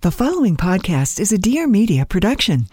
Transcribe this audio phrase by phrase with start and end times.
[0.00, 2.66] The following podcast is a Dear Media production.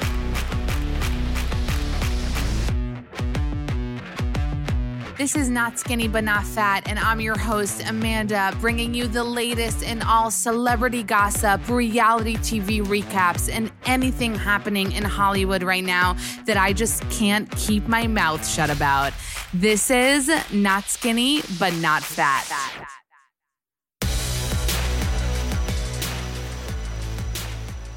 [5.17, 9.23] This is Not Skinny But Not Fat, and I'm your host, Amanda, bringing you the
[9.23, 16.15] latest in all celebrity gossip, reality TV recaps, and anything happening in Hollywood right now
[16.45, 19.13] that I just can't keep my mouth shut about.
[19.51, 22.94] This is Not Skinny But Not Fat.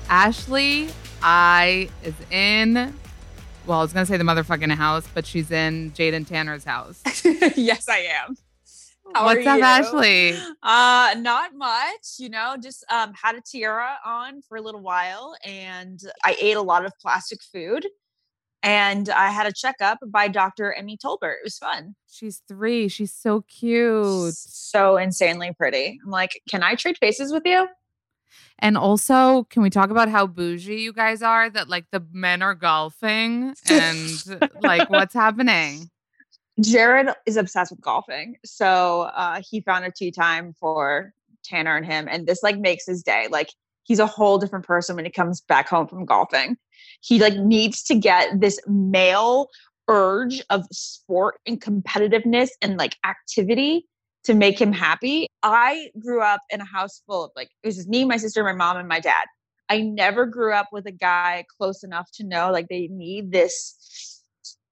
[0.08, 0.88] Ashley
[1.22, 2.94] I is in
[3.66, 7.02] well, I was gonna say the motherfucking house, but she's in Jade and Tanner's house.
[7.54, 8.34] yes, I am.
[9.14, 9.64] How What's up, you?
[9.64, 10.34] Ashley?
[10.62, 12.16] Uh, not much.
[12.18, 16.56] You know, just um had a tiara on for a little while, and I ate
[16.56, 17.86] a lot of plastic food.
[18.62, 20.72] And I had a checkup by Dr.
[20.72, 21.34] Emmy Tolbert.
[21.34, 21.94] It was fun.
[22.10, 22.88] She's three.
[22.88, 24.34] She's so cute.
[24.34, 26.00] So insanely pretty.
[26.04, 27.68] I'm like, can I trade faces with you?
[28.60, 31.48] And also, can we talk about how bougie you guys are?
[31.48, 34.24] That like the men are golfing and
[34.62, 35.90] like what's happening?
[36.60, 38.36] Jared is obsessed with golfing.
[38.44, 41.12] So uh, he found a tee time for
[41.44, 42.08] Tanner and him.
[42.10, 43.28] And this like makes his day.
[43.30, 43.50] Like
[43.84, 46.56] he's a whole different person when he comes back home from golfing.
[47.00, 49.48] He like needs to get this male
[49.88, 53.86] urge of sport and competitiveness and like activity
[54.24, 55.26] to make him happy.
[55.42, 58.42] I grew up in a house full of like it was just me, my sister,
[58.44, 59.24] my mom, and my dad.
[59.68, 64.22] I never grew up with a guy close enough to know like they need this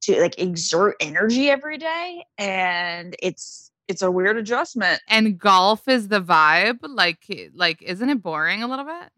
[0.02, 5.00] to like exert energy every day and it's it's a weird adjustment.
[5.08, 6.78] And golf is the vibe.
[6.82, 7.24] Like,
[7.54, 9.10] like, isn't it boring a little bit?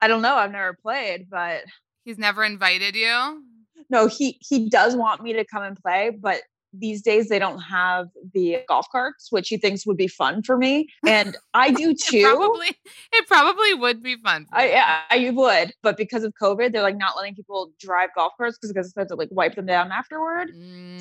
[0.00, 1.62] I don't know, I've never played, but
[2.04, 3.42] He's never invited you.
[3.90, 6.40] no, he he does want me to come and play, but
[6.72, 10.56] these days they don't have the golf carts, which he thinks would be fun for
[10.58, 12.22] me, and I do It too.
[12.22, 12.68] probably,
[13.12, 14.46] it probably would be fun.
[14.52, 14.68] I,
[15.16, 15.28] you.
[15.28, 18.92] I would, but because of COVID, they're like not letting people drive golf carts because
[18.92, 20.48] they have to like wipe them down afterward.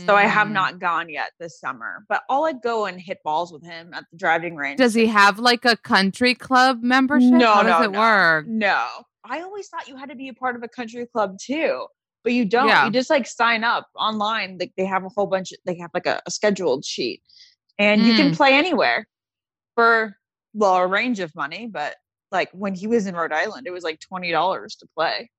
[0.05, 0.51] So I have Mm.
[0.53, 4.05] not gone yet this summer, but I'll like go and hit balls with him at
[4.11, 4.77] the driving range.
[4.77, 7.31] Does he have like a country club membership?
[7.31, 7.99] No, How does no, it no.
[7.99, 8.45] work?
[8.47, 8.87] No,
[9.25, 11.87] I always thought you had to be a part of a country club too,
[12.27, 12.67] but you don't.
[12.67, 12.83] Yeah.
[12.85, 14.57] You just like sign up online.
[14.59, 15.53] Like they have a whole bunch.
[15.53, 17.21] Of, they have like a, a scheduled sheet,
[17.79, 18.35] and you can Mm.
[18.35, 19.07] play anywhere
[19.75, 20.17] for
[20.53, 21.67] well a range of money.
[21.71, 21.95] But
[22.29, 25.29] like when he was in Rhode Island, it was like twenty dollars to play.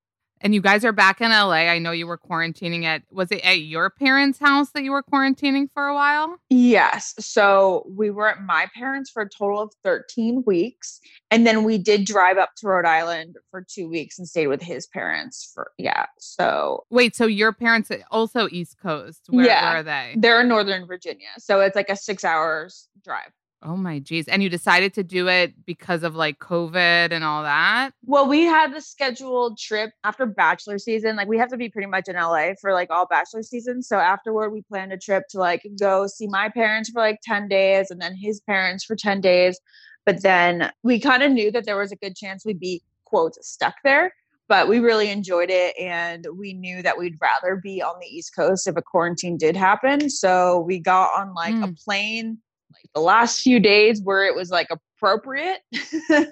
[0.41, 1.67] And you guys are back in LA.
[1.69, 5.03] I know you were quarantining at was it at your parents' house that you were
[5.03, 6.37] quarantining for a while?
[6.49, 7.15] Yes.
[7.19, 11.01] So we were at my parents for a total of 13 weeks.
[11.31, 14.63] And then we did drive up to Rhode Island for two weeks and stayed with
[14.63, 16.07] his parents for, yeah.
[16.19, 19.23] So Wait, so your parents also East Coast.
[19.29, 19.71] Where, Yeah.
[19.71, 20.15] where are they?
[20.17, 21.29] they're in Northern Virginia.
[21.39, 23.31] So it's like a six hours drive.
[23.63, 24.29] Oh my geez.
[24.29, 27.91] And you decided to do it because of like COVID and all that?
[28.05, 31.17] Well, we had the scheduled trip after bachelor season.
[31.17, 33.83] Like we have to be pretty much in LA for like all bachelor season.
[33.83, 37.49] So afterward, we planned a trip to like go see my parents for like 10
[37.49, 39.59] days and then his parents for 10 days.
[40.07, 43.35] But then we kind of knew that there was a good chance we'd be, quote,
[43.45, 44.15] stuck there.
[44.47, 45.77] But we really enjoyed it.
[45.79, 49.57] And we knew that we'd rather be on the East Coast if a quarantine did
[49.57, 50.09] happen.
[50.09, 51.85] So we got on like a Mm.
[51.85, 52.39] plane
[52.73, 55.61] like the last few days where it was like appropriate.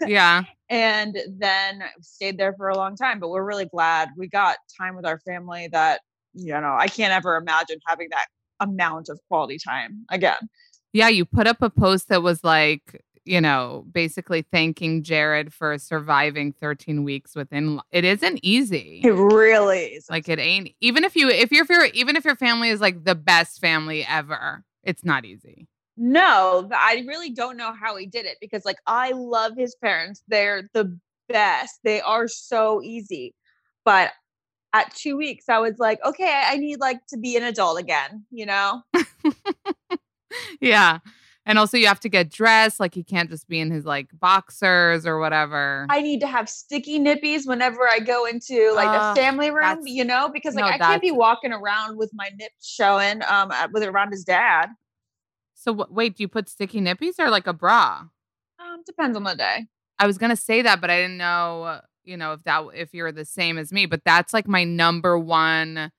[0.07, 0.43] Yeah.
[0.69, 3.21] and then stayed there for a long time.
[3.21, 6.01] But we're really glad we got time with our family that,
[6.35, 8.27] you know, I can't ever imagine having that
[8.61, 10.37] amount of quality time again.
[10.93, 11.09] Yeah.
[11.09, 16.53] You put up a post that was like, you know, basically thanking Jared for surviving
[16.53, 19.01] 13 weeks within it isn't easy.
[19.05, 20.09] It really is.
[20.09, 23.17] Like it ain't even if you if your even if your family is like the
[23.17, 25.67] best family ever, it's not easy.
[25.97, 30.23] No, I really don't know how he did it because, like, I love his parents.
[30.29, 30.99] They're the
[31.29, 31.81] best.
[31.85, 33.35] They are so easy.
[33.85, 34.13] But
[34.73, 38.25] at two weeks, I was like, okay, I need like to be an adult again,
[38.31, 38.83] you know?
[40.61, 40.99] yeah.
[41.49, 42.81] And also you have to get dressed.
[42.81, 45.87] Like he can't just be in his like boxers or whatever.
[45.89, 49.87] I need to have sticky nippies whenever I go into like Uh, a family room,
[49.87, 53.53] you know, because like no, I can't be walking around with my nips showing um
[53.73, 54.67] with around his dad.
[55.67, 58.05] So wh- wait, do you put sticky nippies or like a bra?
[58.59, 59.67] Um, depends on the day.
[59.99, 63.13] I was gonna say that, but I didn't know, you know, if that if you're
[63.13, 63.87] the same as me.
[63.87, 65.91] But that's like my number one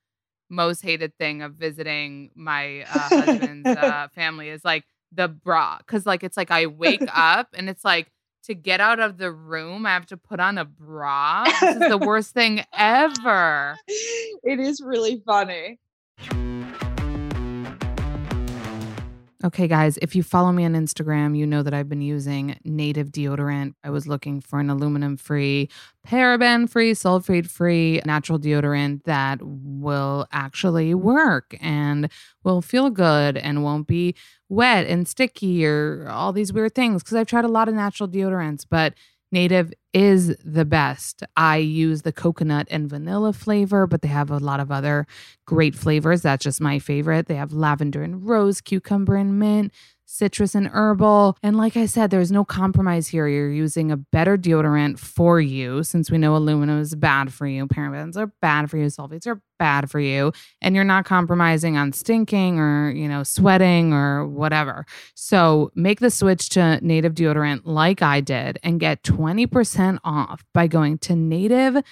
[0.50, 6.06] most hated thing of visiting my uh, husband's uh, family is like the bra, because
[6.06, 8.10] like it's like I wake up and it's like
[8.44, 11.44] to get out of the room, I have to put on a bra.
[11.44, 13.76] This is the worst thing ever.
[14.44, 15.78] It is really funny.
[19.44, 23.12] Okay, guys, if you follow me on Instagram, you know that I've been using native
[23.12, 23.74] deodorant.
[23.84, 25.68] I was looking for an aluminum free,
[26.04, 32.10] paraben free, sulfate free natural deodorant that will actually work and
[32.42, 34.16] will feel good and won't be
[34.48, 37.04] wet and sticky or all these weird things.
[37.04, 38.94] Because I've tried a lot of natural deodorants, but
[39.30, 41.24] Native is the best.
[41.36, 45.08] I use the coconut and vanilla flavor, but they have a lot of other
[45.44, 46.22] great flavors.
[46.22, 47.26] That's just my favorite.
[47.26, 49.72] They have lavender and rose, cucumber and mint,
[50.08, 51.36] citrus and herbal.
[51.42, 53.28] And like I said, there's no compromise here.
[53.28, 57.66] You're using a better deodorant for you since we know aluminum is bad for you.
[57.66, 58.86] Parabens are bad for you.
[58.86, 60.32] Sulfates are bad for you.
[60.62, 64.86] And you're not compromising on stinking or, you know, sweating or whatever.
[65.14, 70.66] So make the switch to native deodorant like I did and get 20% off by
[70.66, 71.82] going to native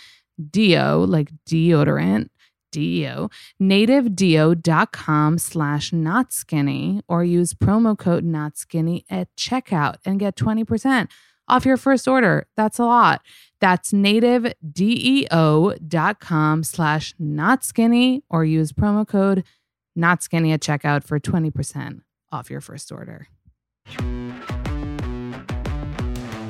[0.51, 2.29] deo, like deodorant,
[2.77, 3.31] deo,
[3.61, 11.09] nativedeo.com slash not skinny or use promo code not skinny at checkout and get 20%
[11.49, 12.47] off your first order.
[12.57, 13.23] That's a lot.
[13.61, 19.43] That's nativedeo.com slash not skinny or use promo code
[19.95, 23.29] not skinny at checkout for 20% off your first order.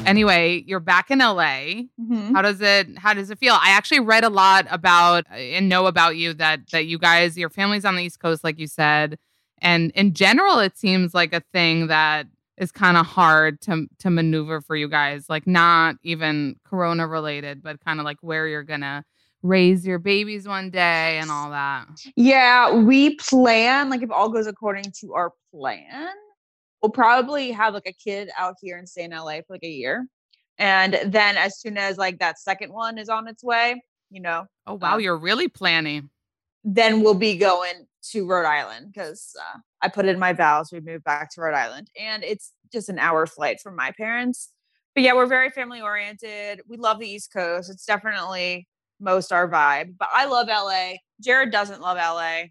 [0.06, 1.88] Anyway, you're back in LA.
[2.00, 2.34] Mhm.
[2.34, 3.54] How does it how does it feel?
[3.54, 7.50] I actually read a lot about and know about you that that you guys your
[7.50, 9.18] family's on the East Coast like you said
[9.58, 12.26] and in general it seems like a thing that
[12.56, 17.62] is kind of hard to to maneuver for you guys like not even corona related
[17.62, 19.04] but kind of like where you're going to
[19.42, 21.86] raise your babies one day and all that.
[22.16, 26.08] Yeah, we plan like if all goes according to our plan,
[26.86, 29.68] we'll probably have like a kid out here and stay in LA for like a
[29.68, 30.06] year.
[30.56, 34.46] And then as soon as like that second one is on its way, you know,
[34.68, 36.10] Oh wow, Uh, you're really planning.
[36.62, 40.78] then we'll be going to Rhode Island because uh, I put in my vows we
[40.80, 44.52] moved back to Rhode Island, and it's just an hour flight from my parents.
[44.94, 46.60] But yeah, we're very family oriented.
[46.68, 47.68] We love the East Coast.
[47.68, 48.68] It's definitely
[49.00, 49.96] most our vibe.
[49.98, 50.98] But I love LA.
[51.20, 52.44] Jared doesn't love LA,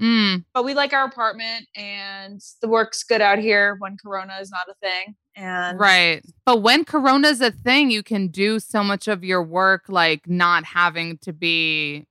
[0.00, 4.50] Mm, but we like our apartment, and the work's good out here when Corona is
[4.50, 5.14] not a thing.
[5.36, 6.22] And right.
[6.44, 10.64] But when corona's a thing, you can do so much of your work like not
[10.64, 12.06] having to be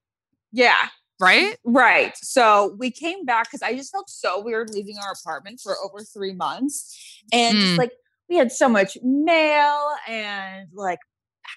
[0.51, 0.87] yeah,
[1.19, 1.55] right?
[1.63, 2.13] Right.
[2.17, 6.03] So we came back because I just felt so weird leaving our apartment for over
[6.03, 7.21] three months.
[7.31, 7.61] And Mm.
[7.61, 7.91] just like
[8.29, 10.99] we had so much mail and like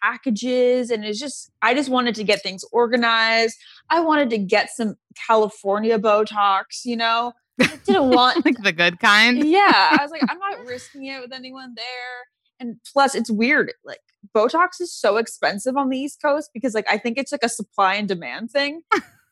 [0.03, 0.91] packages.
[0.91, 3.57] And it's just, I just wanted to get things organized.
[3.91, 4.97] I wanted to get some
[5.27, 7.33] California Botox, you know?
[7.61, 9.45] I didn't want, like the good kind.
[9.45, 9.97] yeah.
[9.99, 11.85] I was like, I'm not risking it with anyone there.
[12.61, 13.73] And plus, it's weird.
[13.85, 14.01] Like,
[14.35, 17.49] Botox is so expensive on the East Coast because, like, I think it's like a
[17.49, 18.83] supply and demand thing.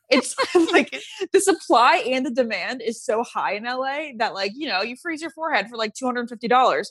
[0.09, 0.35] It's
[0.71, 0.95] like
[1.31, 4.95] the supply and the demand is so high in LA that, like, you know, you
[5.01, 6.85] freeze your forehead for like $250.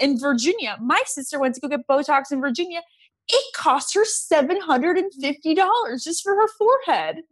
[0.00, 2.80] In Virginia, my sister went to go get Botox in Virginia.
[3.28, 7.22] It cost her $750 just for her forehead.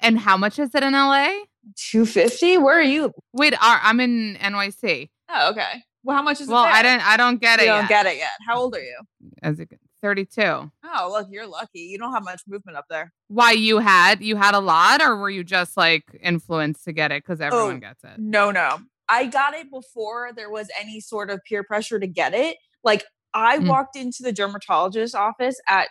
[0.00, 1.30] And how much is it in LA?
[1.76, 3.12] 250 Where are you?
[3.32, 5.10] Wait, are, I'm in NYC.
[5.30, 5.82] Oh, okay.
[6.04, 6.66] Well, how much is Well, it?
[6.66, 7.66] Well, I don't I don't get You it.
[7.68, 7.88] You don't yet.
[7.88, 8.30] get it yet.
[8.46, 8.98] How old are you?
[9.42, 9.66] As a,
[10.02, 10.42] 32.
[10.42, 11.78] Oh, look, you're lucky.
[11.80, 13.12] You don't have much movement up there.
[13.28, 17.12] Why you had you had a lot or were you just like influenced to get
[17.12, 18.18] it cuz oh, everyone Oh, gets it?
[18.18, 18.80] No, no.
[19.08, 22.56] I got it before there was any sort of peer pressure to get it.
[22.82, 23.68] Like I Mm.
[23.68, 25.88] walked into the dermatologist's office at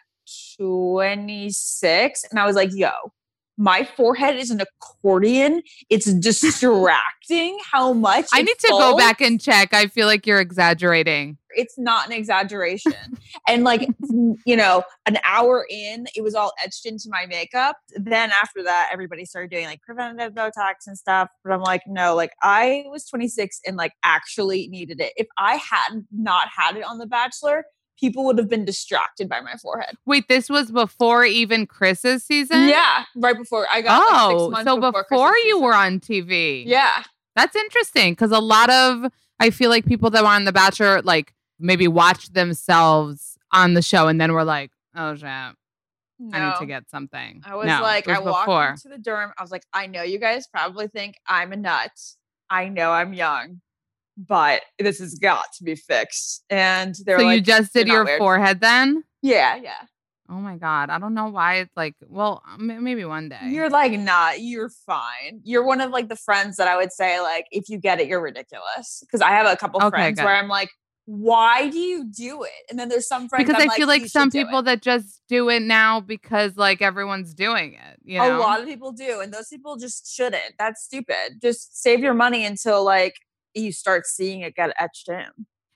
[0.57, 2.91] 26 and I was like, yo,
[3.57, 5.62] my forehead is an accordion.
[5.89, 9.74] It's distracting how much I need to go back and check.
[9.74, 11.38] I feel like you're exaggerating.
[11.55, 12.93] It's not an exaggeration.
[13.48, 13.88] and like,
[14.46, 17.77] you know, an hour in, it was all etched into my makeup.
[17.96, 21.29] Then after that, everybody started doing like preventative Botox and stuff.
[21.43, 25.13] But I'm like, no, like I was 26 and like actually needed it.
[25.15, 27.65] If I had not had it on The Bachelor,
[28.00, 29.96] people would have been distracted by my forehead.
[30.05, 32.67] Wait, this was before even Chris's season?
[32.67, 34.00] Yeah, right before I got.
[34.00, 35.62] like, six Oh, months so before, before, you season.
[35.62, 36.63] were on TV.
[36.65, 37.03] Yeah,
[37.36, 41.01] That's interesting because a lot of I feel like people that were on The Bachelor
[41.03, 45.53] like maybe watched themselves on the show and then were like, oh shit, I
[46.22, 47.41] need to get something.
[47.46, 48.70] I was No, like, it I walked before.
[48.72, 49.32] into the dorm.
[49.38, 51.91] I was like, I know you guys probably think I'm a nut.
[52.50, 53.62] I know I'm young,
[54.18, 56.44] but this has got to be fixed.
[56.50, 59.03] And they're So like, you just did your weird." forehead then?
[59.22, 59.82] Yeah, yeah.
[60.30, 61.94] Oh my god, I don't know why it's like.
[62.08, 63.39] Well, maybe one day.
[63.50, 64.39] You're like not.
[64.39, 65.41] You're fine.
[65.44, 68.08] You're one of like the friends that I would say like, if you get it,
[68.08, 69.00] you're ridiculous.
[69.01, 70.25] Because I have a couple Okay, friends good.
[70.25, 70.70] where I'm like,
[71.05, 72.51] why do you do it?
[72.70, 74.62] And then there's some friends because I'm I feel like "You some do it." people
[74.63, 78.00] that just do it now because like everyone's doing it.
[78.03, 80.53] You know, A lot of people do, and those people just shouldn't.
[80.60, 81.39] That's stupid.
[81.41, 83.15] Just save your money until like
[83.53, 85.25] you start seeing it get etched in.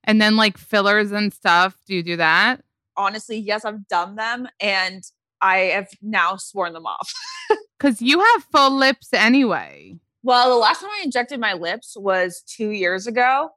[0.06, 1.76] and then like fillers and stuff.
[1.86, 2.62] Do you do that?
[2.98, 5.04] Honestly, yes, I've done them, and
[5.42, 7.12] I have now sworn them off.
[7.78, 9.98] Because you have full lips anyway.
[10.24, 13.50] Well, the last time I injected my lips was two years ago,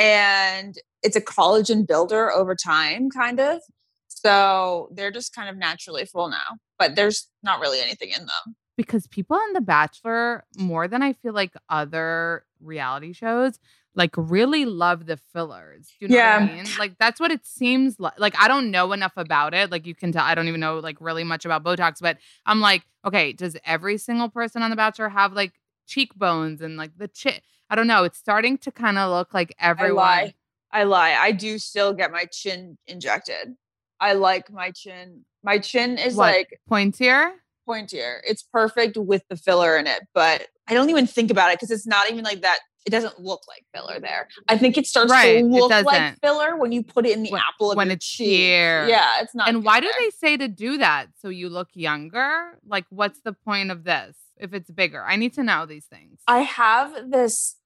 [0.00, 3.60] and it's a collagen builder over time, kind of.
[4.08, 8.56] So they're just kind of naturally full now, but there's not really anything in them.
[8.76, 13.58] because people on The Bachelor, more than I feel like other reality shows,
[13.94, 15.88] like really love the fillers.
[15.98, 16.64] Do you know what I mean?
[16.78, 18.14] Like that's what it seems like.
[18.18, 19.70] Like I don't know enough about it.
[19.70, 22.16] Like you can tell, I don't even know like really much about Botox, but
[22.46, 25.52] I'm like, okay, does every single person on The Bachelor have like
[25.86, 27.40] cheekbones and like the chin?
[27.70, 28.04] I don't know.
[28.04, 30.02] It's starting to kind of look like everyone.
[30.04, 30.34] I lie.
[30.72, 31.12] I lie.
[31.14, 33.54] I do still get my chin injected.
[34.00, 35.24] I like my chin.
[35.42, 36.32] My chin is What?
[36.32, 37.32] like Pointier?
[37.68, 38.18] pointier.
[38.24, 41.70] It's perfect with the filler in it, but I don't even think about it because
[41.70, 42.58] it's not even like that.
[42.86, 44.26] It doesn't look like filler there.
[44.48, 47.30] I think it starts Right, to look like filler when you put it in the
[47.30, 48.26] When- apple of when your it's cheek.
[48.28, 48.88] here.
[48.88, 49.48] Yeah, it's not.
[49.48, 51.08] And why do they say to do that?
[51.20, 52.58] So you look younger?
[52.66, 55.04] Like, what's the point of this if it's bigger?
[55.04, 56.20] I need to know these things.
[56.26, 57.56] I have this.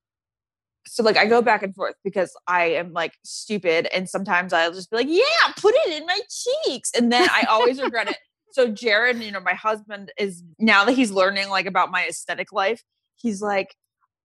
[0.87, 4.73] So like I go back and forth because I am like stupid, and sometimes I'll
[4.73, 8.17] just be like, "Yeah, put it in my cheeks," and then I always regret it.
[8.53, 12.53] So Jared, you know, my husband is now that he's learning like about my aesthetic
[12.53, 12.85] life,
[13.17, 13.75] he's like,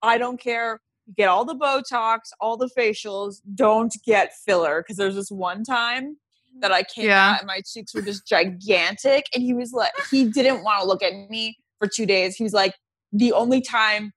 [0.03, 0.81] "I don't care.
[1.17, 3.37] Get all the Botox, all the facials.
[3.55, 6.17] Don't get filler." Because there's this one time
[6.61, 7.31] that I came Yeah.
[7.31, 10.87] out and my cheeks were just gigantic, and he was like, he didn't want to
[10.87, 12.35] look at me for two days.
[12.35, 12.75] He was like,
[13.11, 14.11] the only time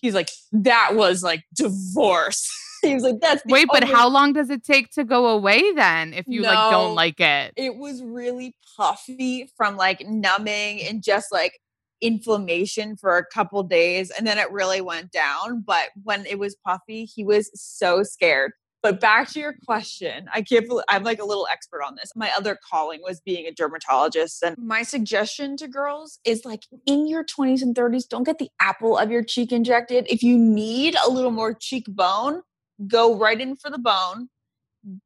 [0.00, 2.48] he's like that was like divorce.
[2.82, 5.72] He was like that's Wait, but only-" how long does it take to go away
[5.72, 7.52] then if you like don't like it?
[7.56, 11.58] it was really puffy from like numbing and just like
[12.00, 16.54] inflammation for a couple days and then it really went down but when it was
[16.64, 21.20] puffy he was so scared but back to your question i can't believe i'm like
[21.20, 22.12] a little expert on this.
[22.14, 27.06] My other calling was being a dermatologist and my suggestion to girls is like in
[27.06, 30.06] your 20s and 30s don't get the apple of your cheek injected.
[30.08, 32.42] If you need a little more cheekbone
[32.86, 34.28] go right in for the bone.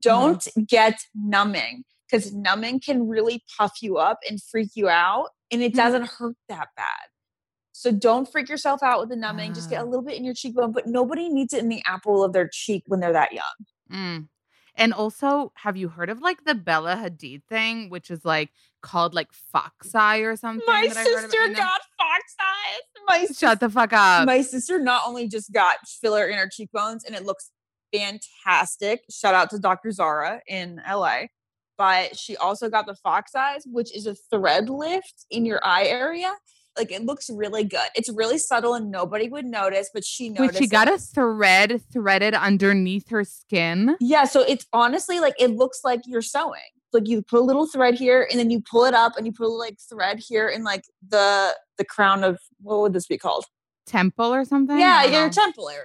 [0.02, 5.62] Don't get numbing because numbing can really puff you up and freak you out and
[5.62, 5.76] it Mhm.
[5.76, 7.09] doesn't hurt that bad
[7.80, 9.88] so don't freak yourself out with the numbing just get a Ah.
[9.88, 12.82] little bit in your cheekbone but nobody needs it in the apple of their cheek
[12.87, 13.42] when they're that young
[13.92, 14.28] Mm.
[14.76, 18.50] And also, have you heard of like the Bella Hadid thing, which is like
[18.82, 20.64] called like fox eye or something?
[20.66, 21.30] my that I heard about?
[21.32, 24.26] sister got fox eyes my Shut the fuck up.
[24.26, 27.50] my sister not only just got filler in her cheekbones and it looks
[27.92, 29.02] fantastic.
[29.10, 29.90] Shout out to Dr.
[29.90, 31.22] Zara in LA.
[31.76, 35.87] But she also got the fox eyes, which is a thread lift in your eye
[35.87, 36.32] area.
[36.76, 37.88] Like it looks really good.
[37.94, 40.58] It's really subtle and nobody would notice, but she noticed.
[40.58, 43.96] she got a thread threaded underneath her skin.
[44.00, 46.60] Yeah, so it's honestly like it looks like you're sewing.
[46.92, 49.32] Like you put a little thread here and then you pull it up and you
[49.32, 53.18] put a like thread here in like the the crown of what would this be
[53.18, 53.44] called?
[53.86, 54.78] Temple or something?
[54.78, 55.30] Yeah, your know.
[55.30, 55.84] temple area.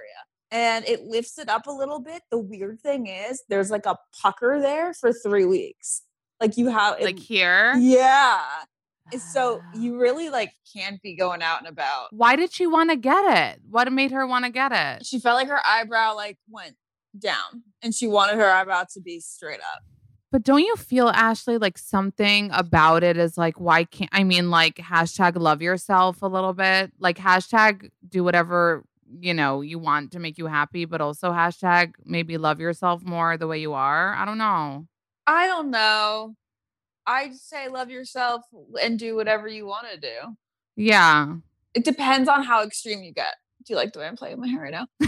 [0.52, 2.22] And it lifts it up a little bit.
[2.30, 6.02] The weird thing is there's like a pucker there for three weeks.
[6.40, 7.74] Like you have like here.
[7.78, 8.42] Yeah.
[9.18, 12.08] So you really like can't be going out and about.
[12.10, 13.60] Why did she want to get it?
[13.68, 15.06] What made her want to get it?
[15.06, 16.76] She felt like her eyebrow like went
[17.18, 19.82] down and she wanted her eyebrow to be straight up.
[20.32, 24.50] But don't you feel, Ashley, like something about it is like, why can't I mean,
[24.50, 26.92] like, hashtag love yourself a little bit?
[26.98, 28.84] Like, hashtag do whatever,
[29.20, 33.36] you know, you want to make you happy, but also hashtag maybe love yourself more
[33.36, 34.14] the way you are.
[34.14, 34.86] I don't know.
[35.28, 36.34] I don't know.
[37.06, 38.42] I say love yourself
[38.82, 40.36] and do whatever you want to do.
[40.76, 41.36] Yeah.
[41.74, 43.34] It depends on how extreme you get.
[43.64, 44.86] Do you like the way I'm playing my hair right now?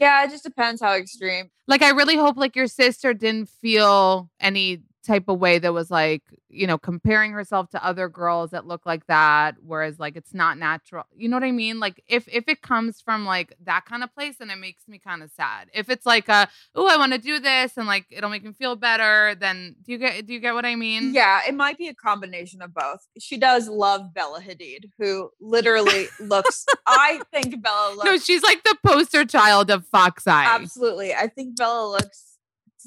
[0.00, 1.50] Yeah, it just depends how extreme.
[1.68, 5.90] Like I really hope like your sister didn't feel any type of way that was
[5.90, 10.32] like, you know, comparing herself to other girls that look like that, whereas like it's
[10.32, 11.04] not natural.
[11.16, 11.80] You know what I mean?
[11.80, 15.00] Like if if it comes from like that kind of place, then it makes me
[15.00, 15.68] kind of sad.
[15.74, 18.52] If it's like a, oh, I want to do this and like it'll make me
[18.52, 21.12] feel better, then do you get do you get what I mean?
[21.12, 23.08] Yeah, it might be a combination of both.
[23.18, 26.66] She does love Bella Hadid, who literally looks.
[26.86, 28.04] I think Bella looks.
[28.04, 30.46] No, she's like the poster child of Fox Eye.
[30.46, 32.38] Absolutely, I think Bella looks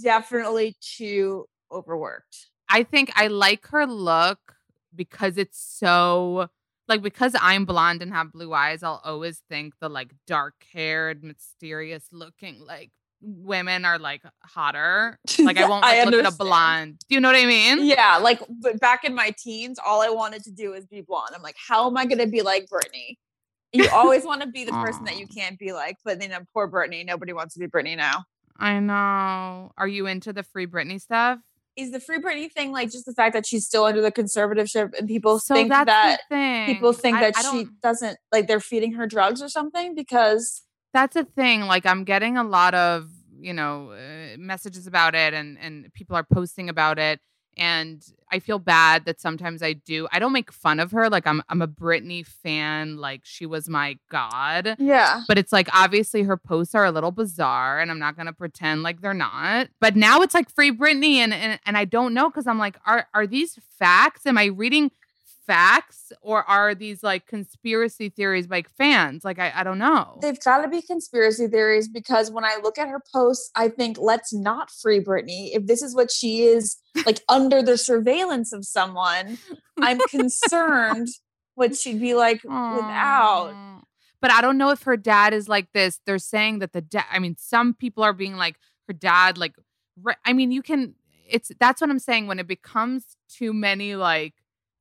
[0.02, 2.50] definitely too overworked.
[2.70, 4.56] I think I like her look
[4.96, 6.50] because it's so
[6.88, 11.24] like because I'm blonde and have blue eyes, I'll always think the like dark haired,
[11.24, 15.18] mysterious looking like women are like hotter.
[15.40, 17.00] Like I won't I like, look at a blonde.
[17.08, 17.86] Do you know what I mean?
[17.86, 21.32] Yeah, like but back in my teens, all I wanted to do is be blonde.
[21.36, 23.18] I'm like, how am I going to be like Britney?
[23.72, 26.42] You always want to be the person that you can't be like, but then uh,
[26.54, 27.06] poor Britney.
[27.06, 28.26] Nobody wants to be Britney now.
[28.58, 29.72] I know.
[29.78, 31.40] Are you into the free Britney stuff?
[31.76, 34.98] Is the free Britney thing like just the fact that she's still under the conservatorship
[34.98, 36.20] and people So think that
[36.68, 40.62] people think I- that I she doesn't like they're feeding her drugs or something because
[40.94, 43.08] that's a thing like i'm getting a lot of
[43.40, 47.20] you know uh, messages about it and and people are posting about it
[47.58, 51.26] and i feel bad that sometimes i do i don't make fun of her like
[51.28, 55.22] i'm i'm a britney fan like she was my god yeah.
[55.28, 58.34] but it's like obviously her posts are a little bizarre and i'm not going to
[58.34, 62.14] pretend like they're not but now it's like free britney and and, and i don't
[62.14, 64.92] know because i'm like are are these facts am i reading
[65.46, 70.40] facts or are these like conspiracy theories by fans like i, I don't know They've
[70.40, 74.34] got to be conspiracy theories because when I look at her posts, I think let's
[74.34, 75.50] not free Britney.
[75.54, 79.38] If this is what she is like under the surveillance of someone,
[79.80, 81.10] I'm concerned
[81.56, 83.54] what she'd be like without.
[84.22, 86.00] But I don't know if her dad is like this.
[86.06, 87.06] They're saying that the dad.
[87.12, 88.56] I mean, some people are being like
[88.88, 89.38] her dad.
[89.38, 89.56] Like,
[90.02, 90.96] re- I mean, you can.
[91.30, 92.28] It's that's what I'm saying.
[92.28, 94.34] When it becomes too many, like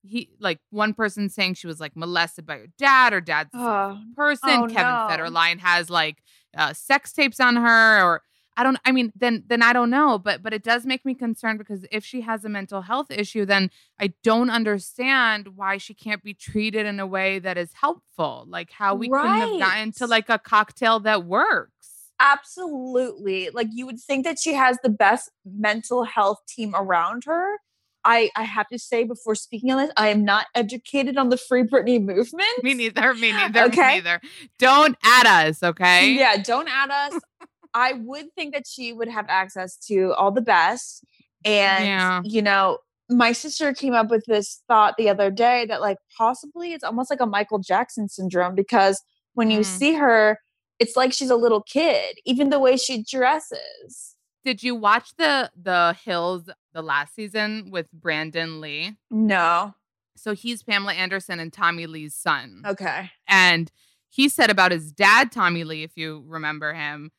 [0.02, 3.98] he, like one person saying she was like molested by her dad, or dad's Oh,
[4.16, 4.48] person.
[4.50, 5.06] oh, Kevin no.
[5.08, 6.22] Federline has like
[6.56, 8.22] uh, sex tapes on her, or
[8.56, 8.76] I don't.
[8.84, 10.18] I mean, then then I don't know.
[10.18, 13.46] But but it does make me concerned because if she has a mental health issue,
[13.46, 18.44] then I don't understand why she can't be treated in a way that is helpful.
[18.48, 22.10] Like how we couldn't have gotten to like a cocktail that works.
[22.20, 23.50] absolutely.
[23.50, 27.56] Like you would think that she has the best mental health team around her.
[28.04, 31.36] I, I have to say before speaking on this, I am not educated on the
[31.36, 32.62] Free Britney movement.
[32.62, 33.14] Me neither.
[33.14, 33.62] Me neither.
[33.64, 33.80] Okay.
[33.80, 34.20] Me neither.
[34.58, 36.12] Don't add us, okay?
[36.12, 37.20] Yeah, don't add us.
[37.74, 41.04] I would think that she would have access to all the best.
[41.44, 42.20] And, Yeah.
[42.24, 46.72] you know, my sister came up with this thought the other day that, like, possibly
[46.72, 49.00] it's almost like a Michael Jackson syndrome because
[49.34, 49.64] when you Mm.
[49.64, 50.38] see her,
[50.78, 54.16] it's like she's a little kid, even the way she dresses.
[54.44, 58.96] Did you watch the the Hills the last season with Brandon Lee?
[59.10, 59.74] No.
[60.16, 62.62] So he's Pamela Anderson and Tommy Lee's son.
[62.66, 63.10] Okay.
[63.26, 63.70] And
[64.10, 67.10] he said about his dad, Tommy Lee, if you remember him,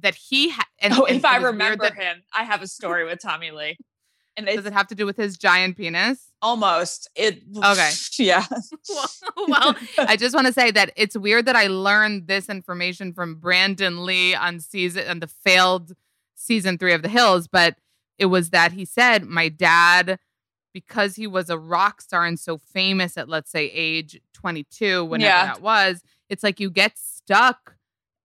[0.00, 3.04] that he ha- and, Oh, and if I remember that- him, I have a story
[3.04, 3.76] with Tommy Lee.
[4.36, 6.24] And Does it have to do with his giant penis?
[6.40, 7.42] almost it.
[7.56, 7.90] Okay.
[8.20, 8.46] Yeah.
[9.48, 13.34] well, I just want to say that it's weird that I learned this information from
[13.34, 15.94] Brandon Lee on season on the failed
[16.36, 17.76] season three of The Hills, but
[18.18, 20.18] it was that he said my dad,
[20.74, 25.28] because he was a rock star and so famous at let's say age 22, whenever
[25.28, 25.46] Yeah.
[25.46, 27.76] that was, it's like you get stuck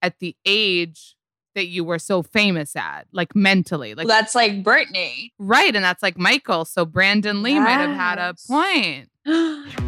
[0.01, 1.15] at the age
[1.55, 3.93] that you were so famous at, like mentally.
[3.95, 5.31] Like That's like Britney.
[5.39, 5.73] right.
[5.75, 6.65] And that's like Michael.
[6.65, 9.09] So Brandon Lee might have had a point.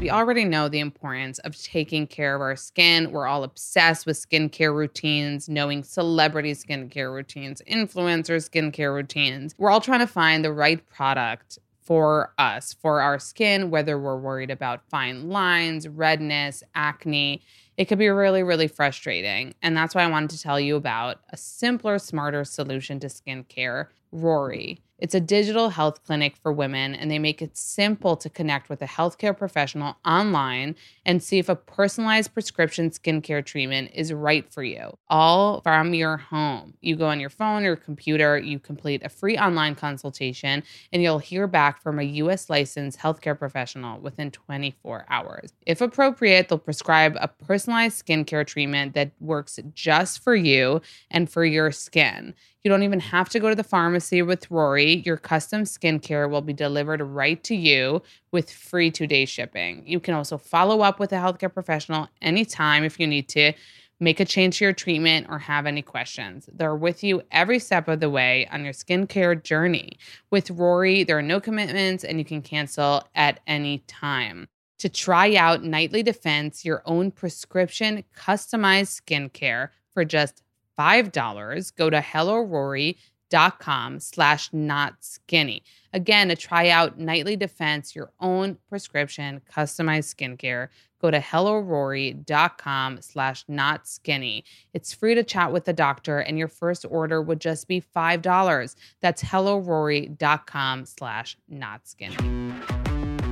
[0.00, 3.10] We already know the importance of taking care of our skin.
[3.10, 9.56] We're all obsessed with skincare routines, knowing celebrity skincare routines, influencer skincare routines.
[9.58, 14.18] We're all trying to find the right product for us, for our skin, whether we're
[14.18, 17.42] worried about fine lines, redness, acne.
[17.76, 19.52] It could be really, really frustrating.
[19.62, 23.88] And that's why I wanted to tell you about a simpler, smarter solution to skincare,
[24.12, 24.80] Rory.
[24.98, 28.82] It's a digital health clinic for women, and they make it simple to connect with
[28.82, 30.74] a healthcare professional online
[31.06, 36.16] and see if a personalized prescription skincare treatment is right for you, all from your
[36.16, 36.74] home.
[36.80, 41.20] You go on your phone or computer, you complete a free online consultation, and you'll
[41.20, 45.52] hear back from a US licensed healthcare professional within 24 hours.
[45.64, 51.44] If appropriate, they'll prescribe a personalized skincare treatment that works just for you and for
[51.44, 52.34] your skin.
[52.64, 55.02] You don't even have to go to the pharmacy with Rory.
[55.06, 59.82] Your custom skincare will be delivered right to you with free two day shipping.
[59.86, 63.52] You can also follow up with a healthcare professional anytime if you need to
[64.00, 66.48] make a change to your treatment, or have any questions.
[66.52, 69.98] They're with you every step of the way on your skincare journey.
[70.30, 74.46] With Rory, there are no commitments and you can cancel at any time.
[74.78, 80.42] To try out Nightly Defense, your own prescription customized skincare for just
[80.78, 85.62] $5, go to hellorory.com slash not skinny.
[85.92, 90.68] Again, to try out Nightly Defense, your own prescription customized skincare
[91.00, 94.44] go to hellorory.com slash not skinny.
[94.74, 98.76] It's free to chat with the doctor, and your first order would just be $5.
[99.00, 102.16] That's hellorory.com slash not skinny.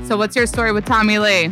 [0.05, 1.51] So what's your story with Tommy Lee?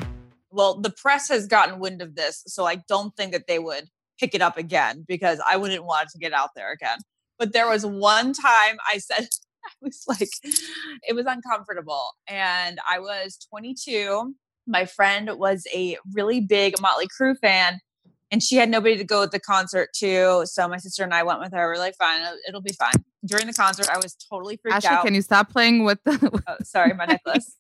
[0.50, 3.90] Well, the press has gotten wind of this, so I don't think that they would
[4.18, 6.98] pick it up again because I wouldn't want to get out there again.
[7.38, 9.28] But there was one time I said,
[9.64, 10.28] I was like,
[11.02, 12.10] it was uncomfortable.
[12.28, 14.34] And I was 22
[14.66, 17.80] my friend was a really big Motley Crue fan
[18.30, 20.44] and she had nobody to go with the concert to.
[20.46, 21.68] So my sister and I went with her.
[21.68, 23.04] We're like, fine, it'll, be fine.
[23.24, 25.04] During the concert, I was totally freaked Ashley, out.
[25.04, 26.42] can you stop playing with the?
[26.48, 27.56] oh, sorry, my necklace.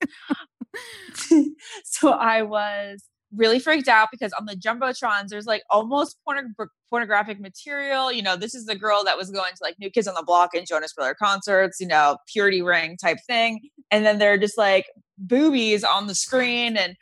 [1.84, 3.04] so I was
[3.36, 6.54] really freaked out because on the jumbotrons there's like almost porn-
[6.90, 8.12] pornographic material.
[8.12, 10.22] You know this is the girl that was going to like new kids on the
[10.22, 13.60] block and jonas brother concerts you know purity ring type thing.
[13.90, 14.86] And then they're just like
[15.18, 16.76] boobies on the screen.
[16.76, 16.96] And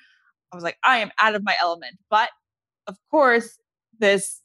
[0.53, 1.97] i was like i am out of my element.
[2.11, 2.31] But
[2.87, 3.59] of course
[3.99, 4.41] this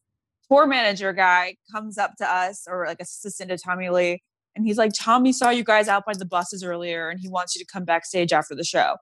[0.50, 4.22] tour manager guy comes up to us or like assistant to tommy lee
[4.56, 7.56] and he's like tommy saw you guys out by the buses earlier and he wants
[7.56, 8.96] you to come backstage after the show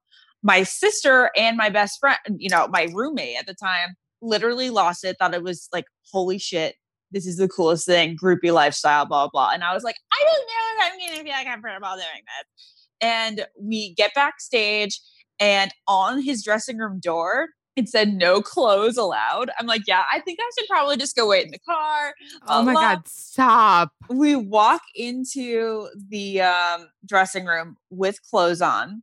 [0.46, 5.04] my sister and my best friend, you know, my roommate at the time, literally lost
[5.04, 6.76] it, thought it was like, holy shit,
[7.10, 9.50] this is the coolest thing, groupie lifestyle, blah, blah.
[9.52, 12.78] And I was like, I don't know if I'm going to feel comfortable doing this.
[13.02, 15.02] And we get backstage,
[15.40, 19.50] and on his dressing room door, it said no clothes allowed.
[19.60, 22.14] I'm like, yeah, I think I should probably just go wait in the car.
[22.48, 23.92] Oh my God, stop.
[24.10, 29.02] We walk into the um, dressing room with clothes on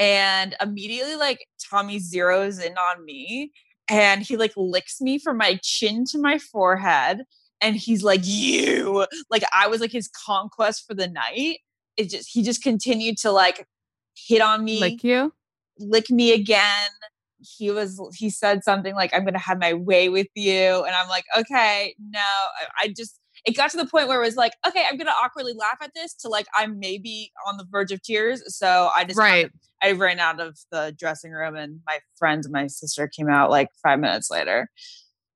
[0.00, 3.52] and immediately like Tommy zeroes in on me
[3.88, 7.24] and he like licks me from my chin to my forehead
[7.60, 9.06] and he's like you!
[9.30, 11.58] Like I was like his conquest for the night.
[11.98, 13.66] It just he just continued to like
[14.16, 15.34] hit on me like you?
[15.78, 16.88] lick me again.
[17.38, 21.08] He was he said something like i'm gonna have my way with you and i'm
[21.08, 24.52] like okay no I, I just it got to the point where it was like
[24.66, 28.02] okay i'm gonna awkwardly laugh at this to like i'm maybe on the verge of
[28.02, 31.80] tears so i just right kind of, I ran out of the dressing room and
[31.86, 34.68] my friend and my sister came out like five minutes later.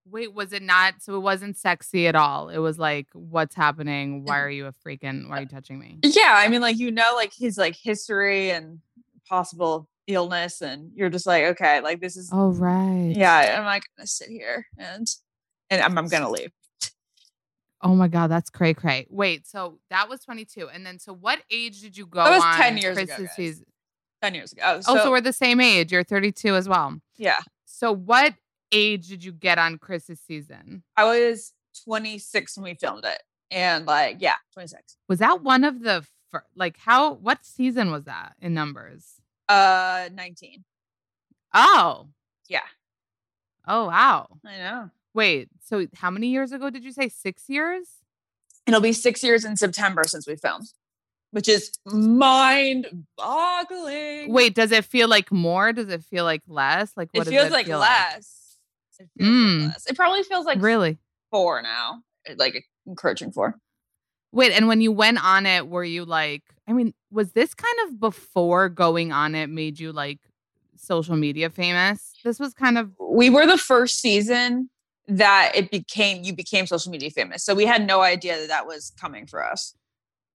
[0.06, 0.94] Wait, was it not?
[1.00, 2.50] So it wasn't sexy at all.
[2.50, 4.24] It was like, what's happening?
[4.24, 4.42] Why mm.
[4.42, 5.98] are you a freaking, why are you touching me?
[6.02, 6.34] Yeah.
[6.36, 8.80] I mean, like, you know, like his like history and
[9.26, 10.60] possible illness.
[10.60, 12.28] And you're just like, okay, like this is.
[12.30, 13.14] Oh, right.
[13.16, 13.56] Yeah.
[13.58, 15.06] I'm like, going to sit here and,
[15.70, 16.52] and I'm, I'm going to leave.
[17.84, 19.06] Oh my God, that's cray cray.
[19.10, 20.68] Wait, so that was 22.
[20.70, 23.28] And then, so what age did you go That was on 10 years Chris's ago,
[23.36, 23.66] season?
[24.22, 24.62] 10 years ago.
[24.64, 25.92] Oh, oh, so we're the same age.
[25.92, 26.98] You're 32 as well.
[27.16, 27.40] yeah.
[27.66, 28.34] So what
[28.72, 30.82] age did you get on Chris's season?
[30.96, 31.52] I was
[31.84, 33.22] 26 when we filmed it.
[33.50, 34.96] And like, yeah, 26.
[35.08, 39.20] Was that one of the fir- like how what season was that in numbers?
[39.48, 40.64] Uh, 19.
[41.52, 42.06] Oh.
[42.48, 42.60] Yeah.
[43.68, 44.28] Oh wow.
[44.46, 44.90] I know.
[45.14, 47.08] Wait, so how many years ago did you say?
[47.08, 47.86] 6 years?
[48.66, 50.66] It'll be six years in September since we filmed,
[51.32, 54.32] which is mind boggling.
[54.32, 55.72] Wait, does it feel like more?
[55.72, 56.92] Does it feel like less?
[56.96, 58.56] Like what it feels it like feel less.
[58.98, 59.60] It feels Mm.
[59.64, 59.86] like less.
[59.86, 60.96] It probably feels like Really?
[61.30, 62.02] four now,
[62.36, 63.58] like encroaching four.
[64.32, 67.76] Wait, and when you went on it, were you like, I mean, was this kind
[67.86, 70.20] of before going on it made you like
[70.76, 72.14] social media famous?
[72.24, 74.70] This was kind of We were the first season
[75.08, 78.66] that it became you became social media famous, so we had no idea that that
[78.66, 79.74] was coming for us.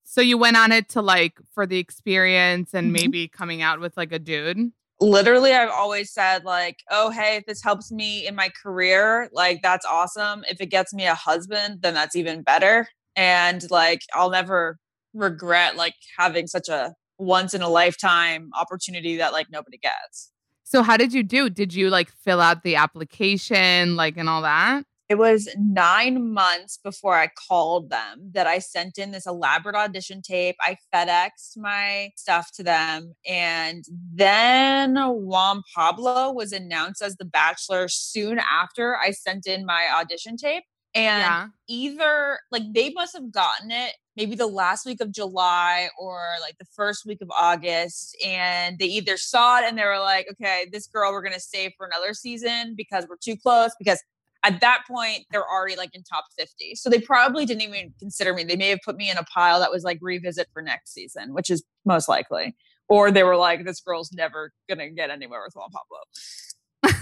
[0.04, 2.94] so you went on it to like for the experience and Mhm.
[2.94, 4.72] maybe coming out with like a dude.
[5.02, 9.62] literally i've always said like oh hey if this helps me in my career like
[9.62, 14.30] that's awesome if it gets me a husband then that's even better and like i'll
[14.30, 14.78] never
[15.14, 20.32] regret like having such a once in a lifetime opportunity that like nobody gets
[20.70, 21.50] So how did you do?
[21.50, 24.86] Did you like fill out the application like and all that?
[25.10, 30.22] it was nine months before I called them that I sent in this elaborate audition
[30.22, 30.56] tape.
[30.62, 33.16] I FedExed my stuff to them.
[33.28, 39.88] And then Juan Pablo was announced as the bachelor soon after I sent in my
[40.00, 40.64] audition tape.
[40.95, 41.47] And Yeah.
[41.67, 46.58] either like they must have gotten it maybe the last week of July or like
[46.58, 48.17] the first week of August.
[48.25, 51.71] And they either saw it and they were like, okay, this girl we're gonna save
[51.78, 53.71] for another season because we're too close.
[53.80, 54.04] Because
[54.43, 56.75] at that point, they're already like in top 50.
[56.75, 58.43] So they probably didn't even consider me.
[58.43, 61.34] They may have put me in a pile that was like revisit for next season,
[61.34, 62.56] which is most likely.
[62.88, 66.99] Or they were like, this girl's never gonna get anywhere with Juan Pablo.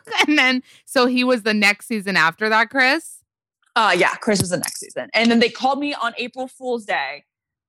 [0.26, 3.17] and then so he was the next season after that, Chris.
[3.76, 5.08] Uh yeah, Chris was the next season.
[5.14, 7.24] And then they called me on April Fool's Day.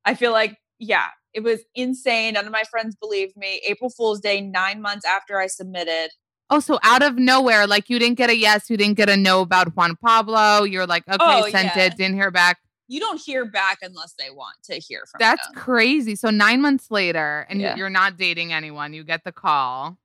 [0.06, 2.34] I feel like, yeah, it was insane.
[2.34, 3.62] None of my friends believed me.
[3.68, 6.10] April Fool's Day, nine months after I submitted.
[6.50, 9.16] Oh, so out of nowhere, like you didn't get a yes, you didn't get a
[9.18, 10.64] no about Juan Pablo.
[10.64, 11.84] You're like, okay, Oh, sent yeah.
[11.84, 12.58] it, didn't hear back.
[12.88, 15.62] You don't hear back unless they want to hear from That's you.
[15.62, 16.16] crazy.
[16.16, 17.76] So nine months later, and Yeah.
[17.76, 20.00] you're not dating anyone, you get the call.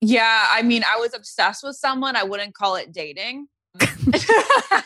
[0.00, 2.16] Yeah, I mean, I was obsessed with someone.
[2.16, 3.48] I wouldn't call it dating.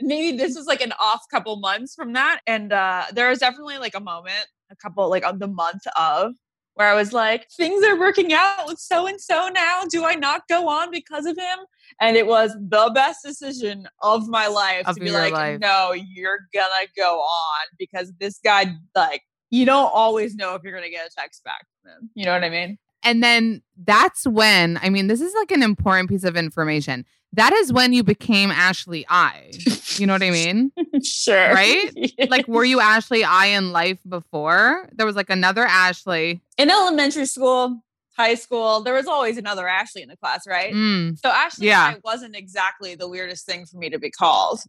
[0.00, 2.40] Maybe this was like an off couple months from that.
[2.46, 6.32] And uh there was definitely like a moment, a couple like of the month of
[6.74, 9.82] where I was like, things are working out with so and so now.
[9.90, 11.58] Do I not go on because of him?
[12.00, 15.60] And it was the best decision of my life Of to be like, life.
[15.60, 20.72] no, you're gonna go on because this guy like you don't always know if you're
[20.72, 22.10] gonna get a text back from him.
[22.14, 22.78] You know what I mean?
[23.02, 27.04] And then that's when, I mean, this is like an important piece of information.
[27.34, 29.52] That is when you became Ashley I.
[29.96, 30.72] You know what I mean?
[31.04, 31.52] sure.
[31.54, 31.90] Right?
[32.28, 34.88] Like, were you Ashley I in life before?
[34.92, 36.40] There was like another Ashley.
[36.58, 37.82] in elementary school,
[38.16, 40.72] high school, there was always another Ashley in the class, right?
[40.72, 41.18] Mm.
[41.18, 41.94] So Ashley Yeah.
[41.94, 44.60] I wasn't exactly the weirdest thing for me to be called.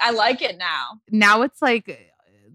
[0.00, 1.00] I like it now.
[1.10, 1.98] Now it's like,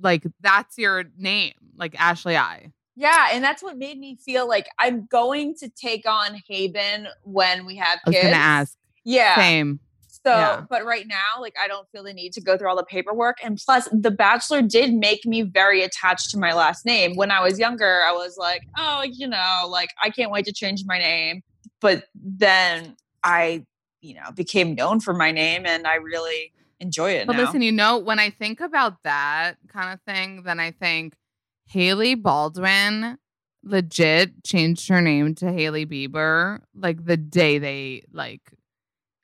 [0.02, 2.72] like that's your name, like Ashley I.
[2.96, 7.66] Yeah, and that's what made me feel like I'm going to take on Haibon when
[7.66, 8.26] we have I was kids.
[8.26, 8.78] gonna ask.
[9.04, 9.36] Yeah.
[9.36, 9.80] Same.
[10.24, 10.62] So, Yeah.
[10.70, 13.38] but right now, like I don't feel the need to go through all the paperwork.
[13.44, 17.16] And plus, The Bachelor did make me very attached to my last name.
[17.16, 20.54] When I was younger, I was like, oh, you know, like I can't wait to
[20.54, 21.42] change my name.
[21.80, 23.66] But then I,
[24.02, 27.44] you know, became known for my name and I really enjoy it But now.
[27.46, 31.16] listen, you know, when I think about that kind of thing, then I think
[31.68, 33.18] Hailey Baldwin
[33.64, 38.42] legit changed her name to Hailey Bieber like the day they like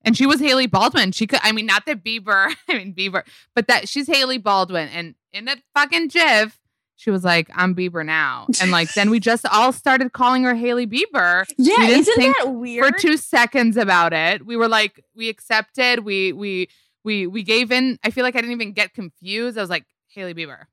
[0.08, 1.12] and she was Hailey Baldwin.
[1.12, 4.90] She could I mean not that Bieber, I mean Bieber, but that she's Hailey Baldwin
[4.90, 6.58] and in that fucking GIF
[7.00, 8.48] she was like, I'm Bieber now.
[8.60, 12.16] And like then we just all started calling her Hailey Bieber yeah, we didn't isn't
[12.16, 14.44] think that for two seconds about it.
[14.48, 16.00] We were like, we accepted.
[16.04, 16.70] We we
[17.04, 18.00] we we gave in.
[18.04, 19.60] I feel like I didn't even get confused.
[19.60, 20.64] I was like, Hailey Bieber.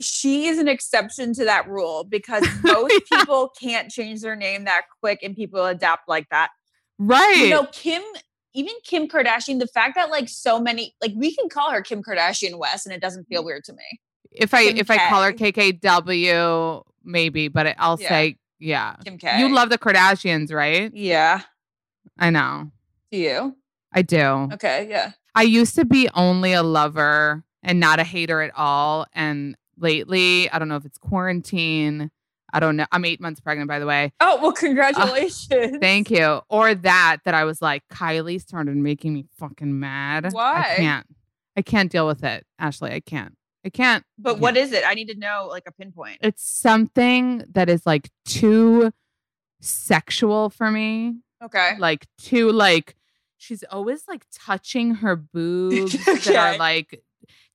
[0.00, 3.18] she is an exception to that rule because most Yeah.
[3.24, 6.50] people can't change their name that quick and people adapt like that.
[6.98, 7.36] Right.
[7.38, 8.02] You know, Kim,
[8.56, 12.02] even Kim Kardashian, the fact that like so many, like we can call her Kim
[12.02, 13.46] Kardashian West and it doesn't feel mm.
[13.46, 14.00] weird to me.
[14.32, 18.08] if I Kim if I call her KKW, maybe, but it, I'll Yeah.
[18.08, 18.96] say yeah.
[19.04, 19.38] Kim K.
[19.38, 20.90] You love the Kardashians, right?
[20.94, 21.42] Yeah.
[22.18, 22.70] I know.
[23.12, 23.56] Do you?
[23.92, 24.48] I do.
[24.54, 24.88] Okay.
[24.88, 25.12] Yeah.
[25.34, 29.06] I used to be only a lover and not a hater at all.
[29.12, 32.10] And lately, I don't know if it's quarantine.
[32.52, 32.86] I don't know.
[32.92, 34.12] I'm eight months pregnant, by the way.
[34.20, 35.78] Oh, well, uh, congratulations.
[35.80, 36.40] Thank you.
[36.48, 40.32] Or that that I was like, Kylie started making me fucking mad.
[40.32, 40.60] Why?
[40.72, 41.06] I can't.
[41.56, 42.92] I can't deal with it, Ashley.
[42.92, 43.34] I can't.
[43.64, 44.04] I can't.
[44.18, 44.84] But what is it?
[44.86, 46.18] I need to know like a pinpoint.
[46.20, 48.92] It's something that is like too
[49.60, 51.16] sexual for me.
[51.42, 51.76] Okay.
[51.78, 52.94] Like too like
[53.36, 57.02] she's always like touching her boobs that are like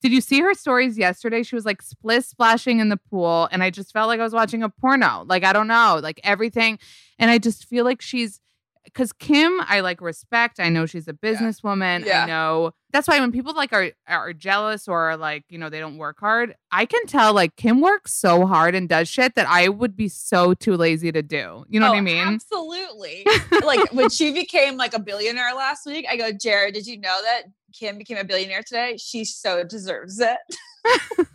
[0.01, 1.43] did you see her stories yesterday?
[1.43, 4.33] She was like split splashing in the pool, and I just felt like I was
[4.33, 5.23] watching a porno.
[5.27, 6.79] Like, I don't know, like everything.
[7.19, 8.39] And I just feel like she's
[8.83, 10.59] because Kim, I like respect.
[10.59, 12.05] I know she's a businesswoman.
[12.05, 12.23] Yeah.
[12.23, 15.79] I know that's why when people like are are jealous or like, you know, they
[15.79, 19.47] don't work hard, I can tell like Kim works so hard and does shit that
[19.47, 21.63] I would be so too lazy to do.
[21.69, 22.27] You know what oh, I Oh, mean?
[22.27, 23.25] Absolutely.
[23.63, 27.17] like when she became like a billionaire last week, I go, Jared, did you know
[27.23, 28.97] that Kim became a billionaire today?
[28.97, 30.37] She so deserves it.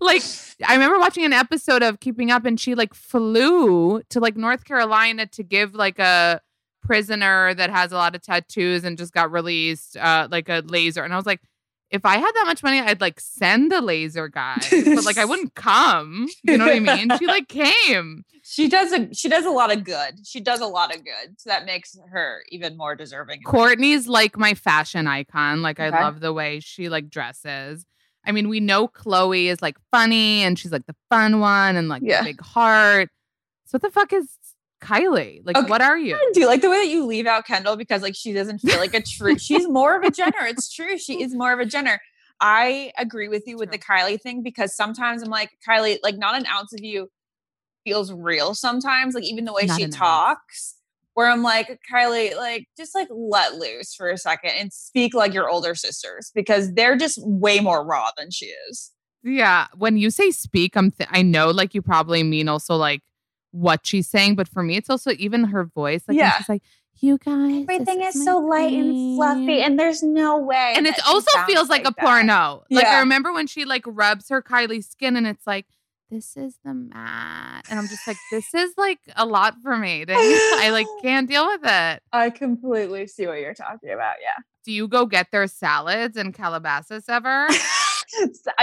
[0.00, 0.22] like
[0.66, 4.64] I remember watching an episode of Keeping Up and she like flew to like North
[4.64, 6.40] Carolina to give like a
[6.82, 11.02] prisoner that has a lot of tattoos and just got released uh like a laser
[11.04, 11.40] and I was like
[11.90, 15.24] if I had that much money I'd like send the laser guy but like I
[15.30, 19.44] wouldn't come you know what I mean she like came She does a she does
[19.44, 20.26] a lot of good.
[20.26, 21.38] She does a lot of good.
[21.38, 23.42] So that makes her even more deserving.
[23.44, 27.84] Kourtney's like my fashion icon like I love the way she like dresses
[28.24, 31.88] I mean we know Khloe is like funny and she's like the fun one and
[31.88, 32.20] like Yeah.
[32.22, 33.08] the big heart
[33.66, 34.28] so what the fuck is
[34.80, 35.40] Kylie?
[35.44, 35.68] Like, Okay.
[35.68, 36.14] what are you?
[36.16, 38.78] I do like the way that you leave out Kendall because like she doesn't feel
[38.78, 39.38] like a true.
[39.38, 40.46] she's more of a Jenner.
[40.46, 40.98] It's true.
[40.98, 42.00] She is more of a Jenner.
[42.40, 46.36] I agree with you with the Kylie thing because sometimes I'm like Kylie, like not
[46.38, 47.08] an ounce of you
[47.84, 48.54] feels real.
[48.54, 49.96] Sometimes, like even the way Not she an ounce.
[49.96, 50.76] talks,
[51.14, 55.34] where I'm like Kylie, like just like let loose for a second and speak like
[55.34, 58.90] your older sisters because they're just way more raw than she is.
[59.22, 59.66] Yeah.
[59.76, 63.02] When you say speak, I'm th- I know like you probably mean also like
[63.52, 66.02] what she's saying, but for me, it's also even her voice.
[66.08, 66.36] Like, Yeah.
[66.38, 66.62] she's like,
[67.02, 67.62] you guys.
[67.62, 70.74] Everything is my so light and fluffy, and there's no way.
[70.76, 71.98] and it also feels like, a that.
[71.98, 72.62] porno.
[72.70, 75.66] Like I remember when she like rubs her Kylie skin and it's like,
[76.10, 77.64] this is the mat.
[77.70, 80.04] And I'm just like, this is like a lot for me.
[80.08, 82.02] I like can't deal with it.
[82.12, 84.16] I completely see what you're talking about.
[84.20, 84.42] Yeah.
[84.64, 87.48] Do you go get their salads in Calabasas ever?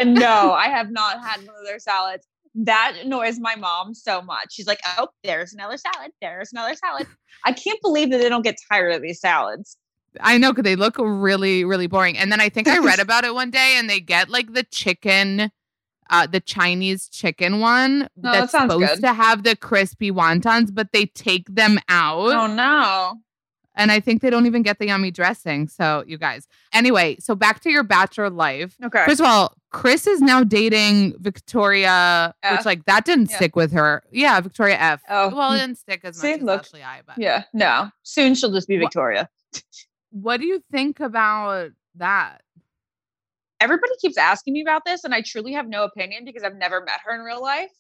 [0.04, 2.28] Know I have not had one of their salads.
[2.60, 4.48] That annoys my mom so much.
[4.52, 6.12] She's like, "Oh, there's another salad.
[6.22, 7.06] There's another salad."
[7.46, 9.78] I can't believe that they don't get tired of these salads.
[10.22, 12.18] I know because they look really, really boring.
[12.18, 14.64] And then I think I read about it one day, and they get like the
[14.64, 15.52] chicken,
[16.10, 19.02] uh, the Chinese chicken one Oh, that's sounds supposed good.
[19.02, 22.32] to have the crispy wontons, but they take them out.
[22.34, 23.16] Oh no!
[23.76, 25.68] And I think they don't even get the yummy dressing.
[25.68, 26.48] So, you guys.
[26.74, 28.76] Anyway, so back to your bachelor life.
[28.84, 29.06] Okay.
[29.06, 32.58] First of all, Chris is now dating Victoria, F.
[32.58, 33.36] which like that didn't Yeah.
[33.36, 34.02] stick with her.
[34.12, 35.02] Yeah, Victoria F.
[35.10, 36.62] Oh, well, it didn't stick as much See, as look.
[36.62, 37.44] Ashley I, but yeah.
[37.54, 37.92] No.
[38.04, 39.30] Soon she'll just be What- Victoria.
[40.12, 42.42] what do you think about that?
[43.60, 46.82] Everybody keeps asking me about this, and I truly have no opinion because I've never
[46.82, 47.72] met her in real life.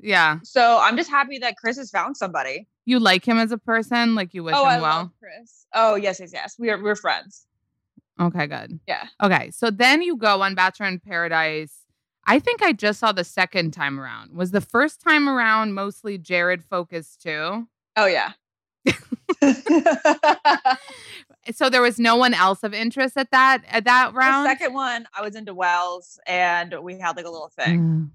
[0.00, 0.38] Yeah.
[0.44, 2.68] So I'm just happy that Chris has found somebody.
[2.84, 4.14] You like him as a person?
[4.14, 5.12] Like you wish oh, him I well?
[5.18, 5.66] Chris.
[5.74, 6.54] Oh yes, yes, yes.
[6.58, 7.46] We're we're friends.
[8.20, 8.80] Okay, good.
[8.88, 9.06] Yeah.
[9.22, 9.50] Okay.
[9.50, 11.74] So then you go on Bachelor in Paradise.
[12.26, 14.32] I think I just saw the second time around.
[14.32, 17.66] Was the first time around mostly Jared focused too?
[17.96, 18.32] Oh yeah.
[21.54, 24.46] So there was no one else of interest at that at that The round.
[24.46, 28.10] second one, I was into Wells, and we had like a little thing.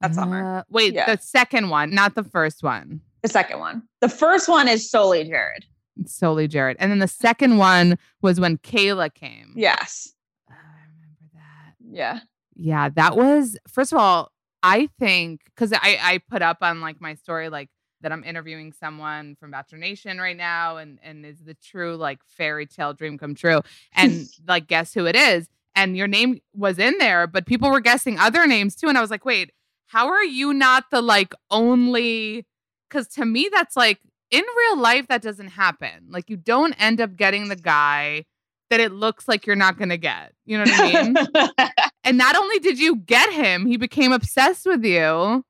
[0.00, 0.58] that summer.
[0.58, 1.14] Uh, wait, Yeah.
[1.14, 3.00] the second one, not the first one.
[3.22, 3.82] The second one.
[4.00, 5.64] The first one is solely Jared.
[6.06, 6.76] Solely Jared.
[6.80, 9.52] And then the second one was when Kayla came.
[9.56, 10.14] Yes.
[10.50, 11.74] Oh, I remember that.
[11.80, 12.20] Yeah.
[12.54, 14.30] Yeah, that was first of all,
[14.62, 17.68] I think because I I put up on like my story like
[18.02, 22.20] that I'm interviewing someone from Bachelor Nation right now, and and is the true like
[22.26, 23.62] fairy tale dream come true,
[23.94, 27.80] and like guess who it is, and your name was in there, but people were
[27.80, 29.52] guessing other names too, and I was like, wait,
[29.86, 32.46] how are you not the like only?
[32.88, 34.00] Because to me, that's like
[34.32, 36.08] in real life that doesn't happen.
[36.08, 38.24] Like you don't end up getting the guy
[38.70, 40.32] that it looks like you're not gonna get.
[40.46, 41.68] You know what I mean?
[42.04, 45.44] And not only did you get him, he became obsessed with you.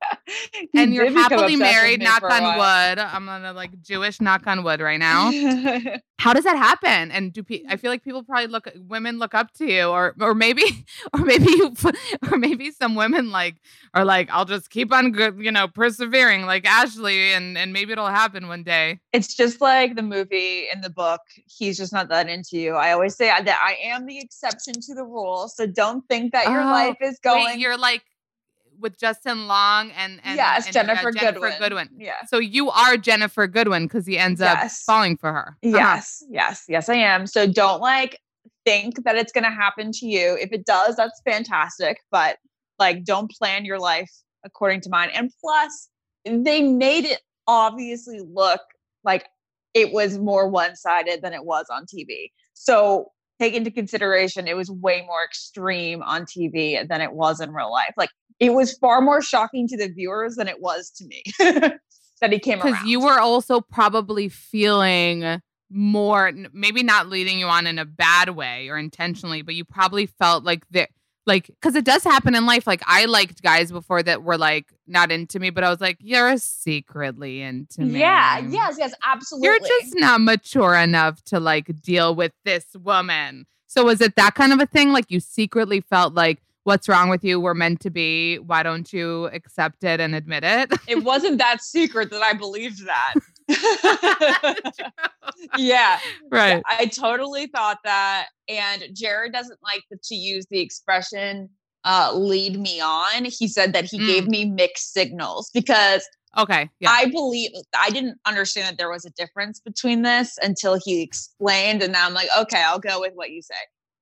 [0.75, 2.99] And you're happily married, knock on wood.
[2.99, 5.31] I'm gonna like Jewish knock on wood right now.
[6.23, 7.11] How does that happen?
[7.11, 7.81] And do pe- I mm.
[7.81, 10.63] feel like people probably look women look up to you, or or maybe
[11.13, 11.75] or maybe you
[12.31, 13.57] or maybe some women like
[13.93, 17.91] are like I'll just keep on good, you know, persevering like Ashley, and and maybe
[17.91, 19.01] it'll happen one day.
[19.13, 21.23] it's just like the movie in the book.
[21.47, 22.75] He's just not that into you.
[22.75, 25.49] I always say that I am the exception to the rule.
[25.49, 27.47] So don't think that your Oh, life is going.
[27.47, 28.05] Wait, you're like
[28.83, 31.53] with Justin Long and and yes, and, uh, Ginnifer, Ginnifer Goodwin.
[31.59, 31.89] Goodwin.
[31.97, 32.25] Yeah.
[32.27, 35.57] So you are Ginnifer Goodwin because he ends up falling for her.
[35.65, 35.77] Uh-huh.
[35.77, 37.27] Yes, yes, yes, I am.
[37.27, 38.19] So don't like
[38.65, 40.37] think that it's going to happen to you.
[40.41, 41.99] If it does, that's fantastic.
[42.11, 42.37] But
[42.79, 44.11] like, don't plan your life
[44.45, 45.11] according to mine.
[45.15, 45.89] And plus,
[46.25, 48.61] they made it obviously look
[49.05, 49.27] like
[49.75, 52.31] it was more one sided than it was on TV.
[52.55, 57.53] So take into consideration, it was way more extreme on TV than it was in
[57.53, 57.95] real life.
[57.97, 61.23] Like, it was far more shocking to the viewers than it was to me
[62.21, 62.73] that he came around.
[62.73, 65.41] Because you were also probably feeling
[65.71, 70.07] more, maybe not leading you on in a bad way or intentionally, but you probably
[70.07, 70.91] felt like that.
[71.25, 72.67] Like, because it does happen in life.
[72.67, 75.99] Like, I liked guys before that were like not into me, but I was like,
[76.01, 78.01] you're secretly into me.
[78.01, 79.49] Yeah, yes, yes, absolutely.
[79.49, 83.47] You're just not mature enough to like deal with this woman.
[83.67, 84.93] So was it that kind of a thing?
[84.93, 87.41] Like you secretly felt like, what's wrong with you?
[87.41, 88.39] We're meant to be.
[88.39, 90.73] Why don't you accept it and admit it?
[90.89, 93.15] it wasn't that secret that I believed that.
[95.57, 95.99] yeah,
[96.31, 96.63] right.
[96.69, 98.27] I totally thought that.
[98.49, 101.49] And Jared doesn't like to use the expression
[101.85, 103.25] uh, lead me on.
[103.25, 104.07] He said that he Mm.
[104.07, 106.07] gave me mixed signals because
[106.39, 106.71] Okay.
[106.81, 106.89] Yeah.
[106.91, 111.83] I believe I didn't understand that there was a difference between this until he explained.
[111.83, 113.55] And now I'm like, okay, I'll go with what you say.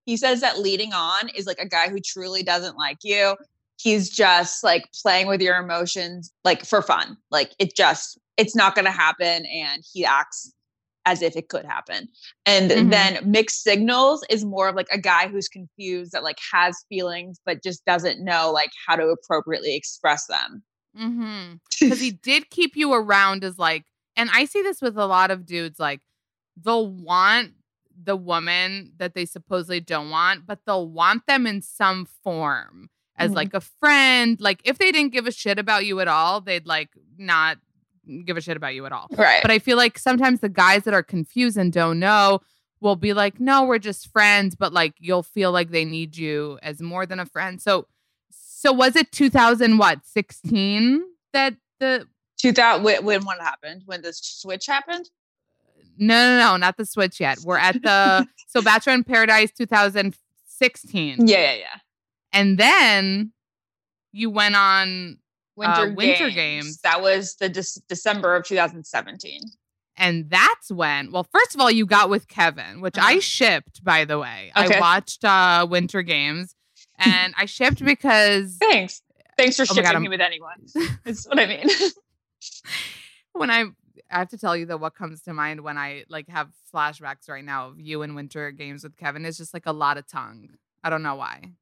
[0.04, 3.34] He says that leading on is like a guy who truly doesn't like you,
[3.82, 7.16] he's just like playing with your emotions like for fun.
[7.30, 10.52] Like it just it's not going to happen and he acts
[11.06, 12.08] as if it could happen.
[12.46, 12.90] And Mhm.
[12.90, 17.38] then mixed signals is more of like a guy who's confused that like has feelings
[17.46, 20.62] but just doesn't know like how to appropriately express them.
[20.96, 21.54] Mm-hmm.
[21.80, 23.84] Because he did keep you around as like,
[24.16, 26.00] and I see this with a lot of dudes, like
[26.62, 27.52] they'll want
[28.02, 32.90] the woman that they supposedly don't want, but they'll want them in some form
[33.20, 33.34] as Mhm.
[33.36, 34.40] like a friend.
[34.40, 37.58] Like if they didn't give a shit about you at all, they'd like not
[38.24, 39.06] give a shit about you at all.
[39.12, 39.40] Right.
[39.42, 42.40] But I feel like sometimes the guys that are confused and don't know
[42.80, 46.58] will be like, no, we're just friends, but like you'll feel like they need you
[46.62, 47.60] as more than a friend.
[47.62, 47.86] So
[48.30, 51.02] so was it 2000 what 16
[51.32, 52.06] that the
[52.38, 53.82] 2000 when, when what happened?
[53.86, 55.08] When the switch happened?
[55.98, 57.38] no no no not the switch yet.
[57.44, 61.26] We're at the so Bachelor in Paradise 2016.
[61.28, 61.66] Yeah, yeah, yeah.
[62.32, 63.32] And then
[64.12, 65.18] you went on
[65.56, 66.34] Winter, Uh, Winter games.
[66.34, 66.80] Games.
[66.82, 69.40] That was the Dec- December of 2017.
[69.96, 73.20] and that's when well first of all you got with Kevin, which I Uh-huh.
[73.20, 74.50] shipped by the way.
[74.56, 74.76] Okay.
[74.76, 76.54] I watched uh Winter Games
[76.98, 79.02] and I shipped because Thanks.
[79.36, 80.66] Thanks for Oh shipping God, me with anyone.
[81.04, 81.68] That's what I mean.
[83.32, 83.64] when I
[84.10, 87.28] I have to tell you though what comes to mind when I like have flashbacks
[87.28, 90.06] right now of you and winter games with Kevin is just like a lot of
[90.06, 90.48] tongue.
[90.82, 91.52] I don't know why.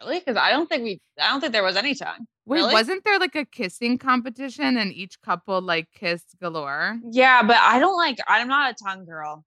[0.00, 0.18] Really?
[0.18, 1.00] Because I don't think we.
[1.20, 2.26] I don't think there was any tongue.
[2.46, 2.72] Wait, Really?
[2.72, 6.98] wasn't there like a kissing competition and each couple like kissed galore?
[7.10, 8.18] Yeah, but I don't like.
[8.28, 9.44] I'm not a tongue girl.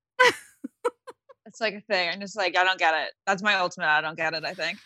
[1.45, 2.09] it's like a thing.
[2.09, 3.11] I'm just like I don't get it.
[3.27, 3.87] That's my ultimate.
[3.87, 4.45] I don't get it.
[4.45, 4.77] I think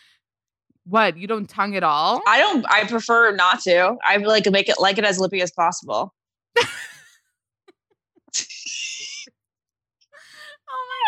[0.84, 1.16] What?
[1.16, 2.22] You don't tongue at all?
[2.26, 2.64] I don't.
[2.70, 3.96] I prefer not to.
[4.04, 6.12] I like to make it like it as lippy as possible.
[6.58, 6.66] oh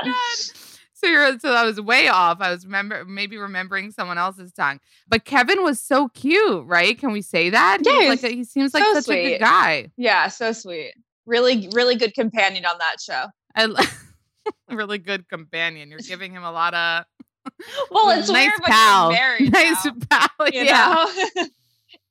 [0.05, 0.39] my god.
[1.01, 2.39] So you're so I was way off.
[2.41, 4.81] I was remember maybe remembering someone else's tongue.
[5.09, 6.99] But Kevin was so cute, right?
[6.99, 7.79] Can we say that?
[7.83, 9.29] Yeah, he like he seems like so such a sweet.
[9.31, 9.91] good guy.
[9.97, 10.93] Yeah, so sweet.
[11.25, 13.27] Really, really good companion on that show.
[13.55, 13.87] I
[14.75, 15.91] really good companion.
[15.91, 17.05] You're giving him a lot of
[17.91, 19.11] Well, it's nice weird pal.
[19.11, 19.53] married.
[19.53, 19.93] nice now.
[20.11, 20.49] pal.
[20.53, 21.07] you yeah.
[21.35, 21.47] know?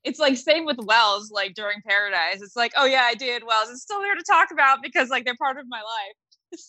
[0.04, 2.42] it's like same with Wells, like during Paradise.
[2.42, 3.70] It's like, oh yeah, I did Wells.
[3.70, 6.60] It's still there to talk about because like they're part of my life.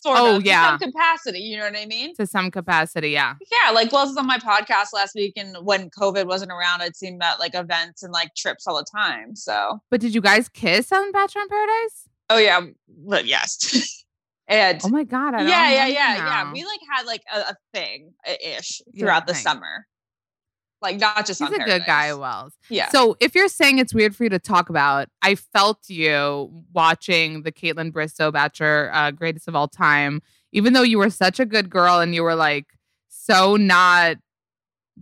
[0.00, 0.76] Sort Oh, of, to yeah.
[0.78, 1.40] some capacity.
[1.40, 2.14] You know what I mean?
[2.16, 3.34] To some capacity, yeah.
[3.50, 6.96] Yeah, like Wells was on my podcast last week, and when COVID wasn't around, I'd
[6.96, 9.36] seen him at like events and like trips all the time.
[9.36, 12.08] So, But did you guys kiss on Bachelor in Paradise?
[12.30, 12.60] oh yeah,
[13.06, 14.04] but yes,
[14.48, 15.34] and Oh my god!
[15.34, 16.52] I don't yeah, yeah, yeah, yeah.
[16.52, 18.12] We like had like a, a thing
[18.44, 19.42] ish Yeah, throughout the thing.
[19.42, 19.86] summer,
[20.82, 22.54] like not just He's a good guy, Wells.
[22.68, 22.88] Yeah.
[22.88, 27.42] So if you're saying it's weird for you to talk about, I felt you watching
[27.42, 30.22] the Kaitlyn Bristowe Bachelor uh, Greatest of All Time,
[30.52, 32.66] even though you were such a good girl and you were like
[33.08, 34.16] so not,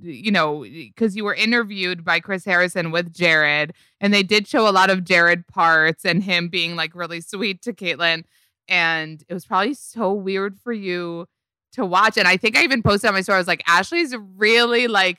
[0.00, 4.68] you know, because you were interviewed by Chris Harrison with Jared, and they did show
[4.68, 8.24] a lot of Jared parts and him being like really sweet to Caitlyn,
[8.68, 11.26] and it was probably so weird for you
[11.72, 12.16] to watch.
[12.16, 13.36] And I think I even posted on my story.
[13.36, 15.18] I was like, Ashley's really like.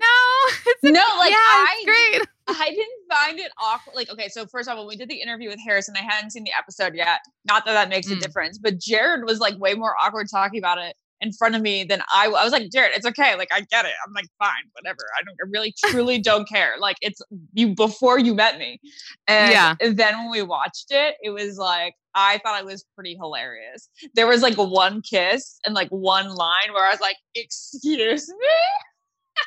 [0.00, 2.22] No, it's No, like yeah, I great.
[2.48, 3.94] I didn't find it awkward.
[3.94, 6.30] Like, okay, so first of all, when we did the interview with Harrison, I hadn't
[6.30, 7.20] seen the episode yet.
[7.44, 8.20] Not that that makes a Mm.
[8.20, 11.84] difference, but Jared was like way more awkward talking about it in front of me
[11.84, 12.26] than I.
[12.26, 13.36] I was like, Jared, it's okay.
[13.36, 13.92] Like, I get it.
[14.06, 15.02] I'm like, fine, whatever.
[15.18, 15.36] I don't.
[15.40, 16.72] I really, truly don't care.
[16.80, 17.20] Like, it's
[17.52, 18.80] you before you met me,
[19.28, 19.74] and Yeah.
[19.80, 23.88] then when we watched it, it was like I thought it was pretty hilarious.
[24.14, 28.46] There was like one kiss and like one line where I was like, "Excuse me."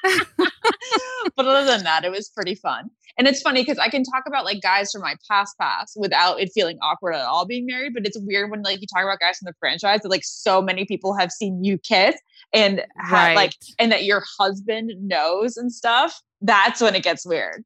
[1.36, 2.90] but other than that, it was pretty fun.
[3.18, 6.40] And it's funny because I can talk about like guys from my past past without
[6.40, 7.94] it feeling awkward at all being married.
[7.94, 10.62] But it's weird when like you talk about guys from the franchise that like so
[10.62, 12.16] many people have seen you kiss
[12.54, 16.22] and have, like and that your husband knows and stuff.
[16.42, 17.64] That's when it gets weird.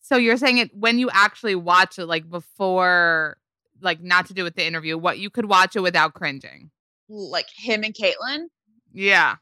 [0.00, 3.36] So you're saying it when you actually watch it, like before,
[3.80, 6.70] like not to do with the interview, what you could watch it without cringing.
[7.08, 8.46] Like him and Kaitlyn.
[8.92, 9.36] Yeah.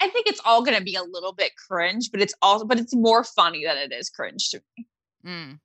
[0.00, 2.94] I think it's all gonna be a little bit cringe, but it's also but it's
[2.94, 4.86] more funny than it is cringe to me.
[5.26, 5.60] Mm.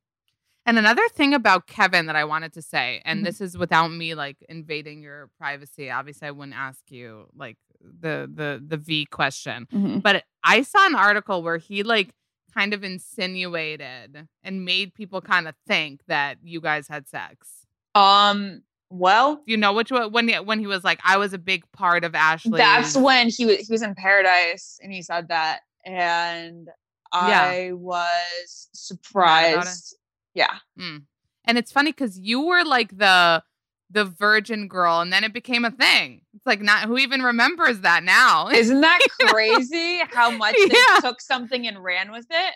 [0.67, 3.23] And another thing about Kevin that I wanted to say, and Mhm.
[3.25, 5.91] this is without me like invading your privacy.
[5.91, 9.67] Obviously, I wouldn't ask you like the the the V question,
[10.03, 12.13] but I saw an article where he like
[12.53, 17.65] kind of insinuated and made people kind of think that you guys had sex.
[17.93, 21.37] Um well, you know which one when he, when he was like, I was a
[21.37, 22.57] big part of Ashley.
[22.57, 26.69] That's when he was he was in paradise and he said that, and
[27.11, 29.95] I was surprised.
[30.33, 31.03] Yeah, Mm.
[31.45, 33.43] And it's funny because you were like the
[33.91, 36.21] the virgin girl, and then it became a thing.
[36.33, 38.49] It's like not who even remembers that now.
[38.51, 40.67] Isn't that crazy how much Yeah.
[41.01, 42.53] they took something and ran with it?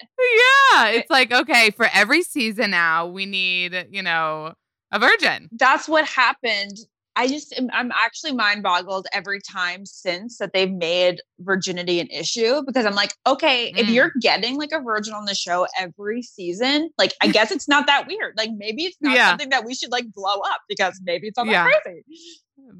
[0.74, 4.56] yeah, it's like okay, for every season now we need you know
[4.92, 5.50] a virgin.
[5.52, 6.78] That's what happened.
[7.16, 12.62] I just I'm actually mind boggled every time since that they've made virginity an issue
[12.66, 13.94] because I'm like, okay, if Mm.
[13.94, 17.88] you're getting like a virgin on the show every season, like I guess it's not
[17.88, 18.36] that weird.
[18.38, 19.30] Like maybe it's not Yeah.
[19.30, 21.68] something that we should like blow up because maybe it's not Yeah.
[21.84, 22.04] crazy.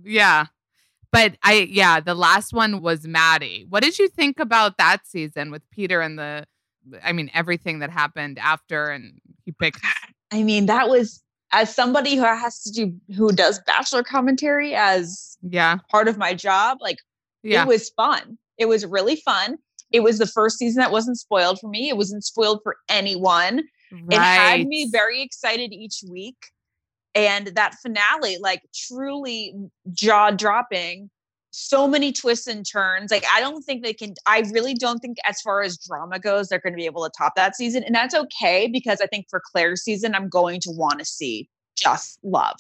[0.06, 0.46] Yeah.
[1.12, 3.66] But I yeah, the last one was Maddie.
[3.68, 6.46] What did you think about that season with Peter and the
[7.04, 9.84] I mean everything that happened after and he picked
[10.32, 15.38] I mean, that was as somebody who has to do who does bachelor commentary as
[15.42, 15.78] yeah.
[15.90, 16.98] part of my job, like
[17.44, 17.64] Yeah.
[17.64, 18.38] it was fun.
[18.58, 19.58] It was really fun.
[19.92, 21.90] It was the first season that wasn't spoiled for me.
[21.90, 23.64] It wasn't spoiled for anyone.
[23.92, 26.38] It had me very excited each week.
[27.16, 29.56] And that finale, like truly
[29.92, 31.10] jaw dropping,
[31.52, 33.12] so many twists and turns.
[33.12, 36.48] Like, I don't think they can, I really don't think, as far as drama goes,
[36.48, 37.84] they're going to be able to top that season.
[37.84, 41.50] And that's okay because I think for Claire's season, I'm going to want to see
[41.76, 42.58] just love.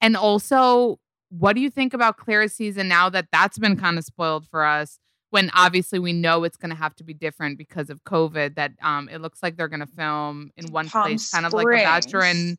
[0.00, 0.98] And also,
[1.30, 4.64] what do you think about Claire's season now that that's been kind of spoiled for
[4.64, 4.98] us?
[5.30, 8.56] When obviously we know it's going to have to be different because of COVID.
[8.56, 11.52] That um, it looks like they're going to film in one Palm place, kind of
[11.52, 12.48] like a Bachelor, Springs.
[12.48, 12.58] and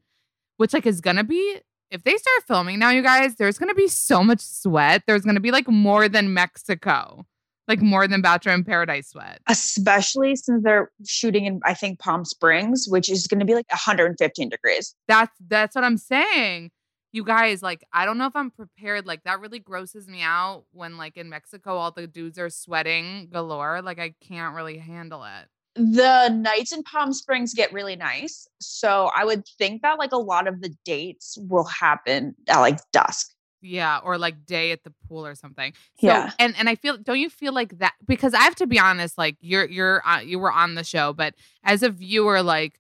[0.56, 1.60] which like is going to be.
[1.92, 5.04] If they start filming now, you guys, there's going to be so much sweat.
[5.08, 7.26] There's going to be like more than Mexico,
[7.68, 9.42] like more than Bachelor in Paradise sweat.
[9.50, 13.70] Especially since they're shooting in, I think, Palm Springs, which is going to be like
[13.70, 14.96] 115 degrees.
[15.10, 16.72] That's that's what I'm saying.
[17.14, 19.06] You guys, like, I don't know if I'm prepared.
[19.06, 23.28] Like, that really grosses me out when, like, in Mexico, all the dudes are sweating
[23.30, 23.82] galore.
[23.82, 25.50] Like, I can't really handle it.
[25.76, 28.48] The nights in Palm Springs get really nice.
[28.60, 32.80] So I would think that like a lot of the dates will happen at like
[32.92, 33.34] dusk.
[33.64, 35.74] Yeah, or like day at the pool or something.
[36.00, 36.32] So, Yeah.
[36.40, 39.18] and and I feel don't you feel like that because I have to be honest
[39.18, 42.80] like you're you're uh, you were on the show but as a viewer like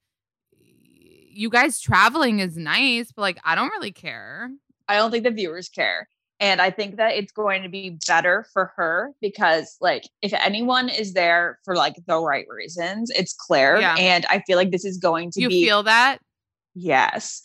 [1.33, 4.49] you guys traveling is nice but like I don't really care.
[4.87, 6.09] I don't think the viewers care.
[6.41, 10.89] And I think that it's going to be better for her because like if anyone
[10.89, 13.79] is there for like the right reasons, it's Claire.
[13.79, 13.95] Yeah.
[13.97, 16.17] And I feel like this is going to you be feel that?
[16.73, 17.41] yes.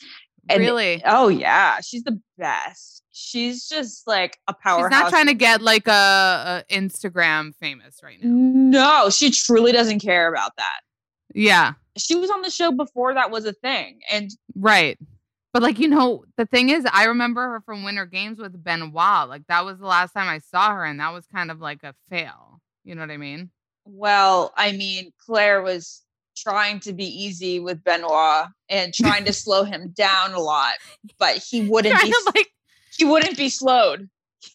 [0.48, 1.02] And- really?
[1.04, 1.78] Oh yeah.
[1.84, 3.02] She's the best.
[3.12, 4.92] She's just like a powerhouse.
[4.92, 8.30] She's not trying to get like a, a Instagram famous right now.
[8.30, 10.80] No, she truly doesn't care about that.
[11.34, 11.72] Yeah.
[11.98, 14.00] She was on the show before that was a thing.
[14.10, 14.98] And Right.
[15.56, 19.26] But like you know, the thing is, I remember her from Winter Games with Benoit.
[19.26, 21.82] Like that was the last time I saw her, and that was kind of like
[21.82, 22.60] a fail.
[22.84, 23.48] You know what I mean?
[23.86, 26.02] Well, I mean, Claire was
[26.36, 30.74] trying to be easy with Benoit and trying to slow him down a lot,
[31.18, 32.48] but he wouldn't be like,
[32.98, 34.10] he wouldn't be slowed.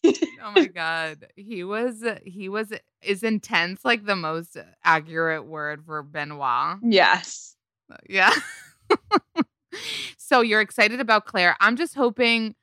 [0.06, 2.72] oh my god, he was he was
[3.02, 3.84] is intense.
[3.84, 6.78] Like the most accurate word for Benoit.
[6.84, 7.56] Yes.
[7.92, 8.36] Uh, yeah.
[10.18, 11.56] so you're excited about Claire.
[11.60, 12.56] I'm just hoping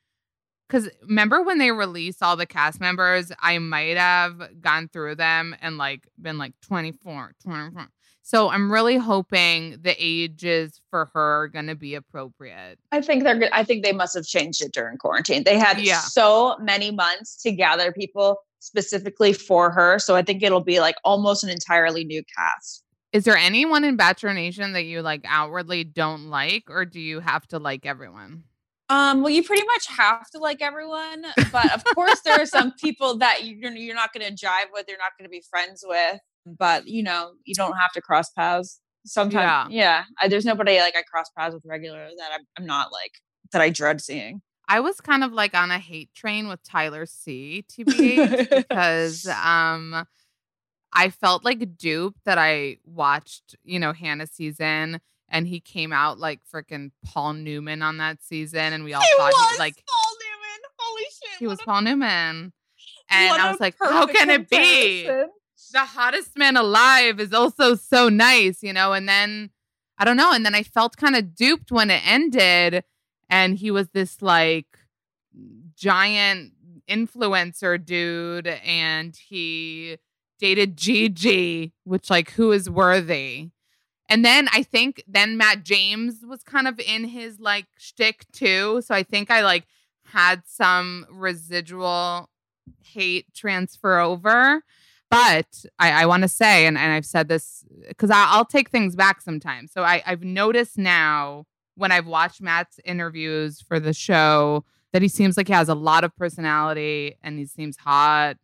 [0.68, 5.56] because remember when they released all the cast members, I might have gone through them
[5.62, 7.88] and like been like 24, 24.
[8.22, 12.78] So I'm really hoping the ages for her are gonna be appropriate.
[12.92, 13.48] I think they're good.
[13.54, 15.44] I think they must have changed it during quarantine.
[15.44, 16.00] They had Yeah.
[16.00, 19.98] so many months to gather people specifically for her.
[19.98, 22.84] So I think it'll be like almost an entirely new cast.
[23.18, 27.18] Is there anyone in Bachelor Nation that you like outwardly don't like, or do you
[27.18, 28.44] have to like everyone?
[28.88, 32.72] Um, well, you pretty much have to like everyone, but of course there are some
[32.80, 35.84] people that you're you're not going to jive with, you're not going to be friends
[35.84, 36.20] with.
[36.46, 38.78] But you know, you don't have to cross paths.
[39.04, 40.04] Sometimes, yeah.
[40.20, 43.14] I, there's nobody like I cross paths with regular that I'm, I'm not like
[43.50, 44.42] that I dread seeing.
[44.68, 47.64] I was kind of like on a hate train with Tyler C.
[47.68, 50.06] TBH because um
[50.92, 56.18] I felt like duped that I watched, you know, Hannah season and he came out
[56.18, 60.60] like freaking Paul Newman on that season and we all thought he, like Paul Newman.
[60.78, 61.38] Holy shit!
[61.38, 62.52] he was a- Paul Newman.
[63.10, 65.04] And I was like, how can it be?
[65.72, 68.92] the hottest man alive is also so nice, you know?
[68.92, 69.50] And then
[69.98, 70.32] I don't know.
[70.32, 72.84] And then I felt kind of duped when it ended.
[73.28, 74.66] And he was this like
[75.74, 76.52] giant
[76.88, 78.46] influencer dude.
[78.46, 79.98] And he
[80.38, 83.50] dated Gigi, which, like, who is worthy?
[84.08, 88.80] And then I think then Matt James was kind of in his like shtick too.
[88.80, 89.66] So I think I like
[90.04, 92.30] had some residual
[92.82, 94.62] hate transfer over.
[95.10, 98.94] But I, I want to say, and, and I've said this because I'll take things
[98.94, 99.72] back sometimes.
[99.72, 105.08] So I, I've noticed now when I've watched Matt's interviews for the show that he
[105.08, 108.36] seems like he has a lot of personality and he seems hot.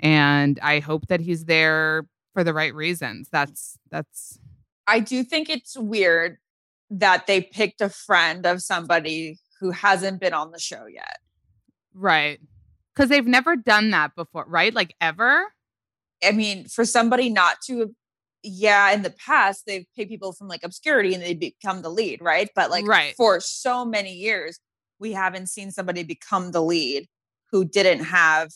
[0.00, 3.28] And I hope that he's there for the right reasons.
[3.30, 4.38] That's that's
[4.86, 6.38] I do think it's weird
[6.90, 11.18] that they picked a friend of somebody who hasn't been on the show yet.
[11.94, 12.38] right.
[12.96, 14.74] Cause they've never done that before, right?
[14.74, 15.52] Like ever?
[16.24, 17.94] I mean, for somebody not to,
[18.42, 22.20] yeah, in the past, they've paid people from like obscurity and they become the lead,
[22.20, 22.50] right?
[22.56, 23.14] But like Right.
[23.16, 24.58] for so many years,
[24.98, 27.06] we haven't seen somebody become the lead
[27.52, 28.50] who didn't have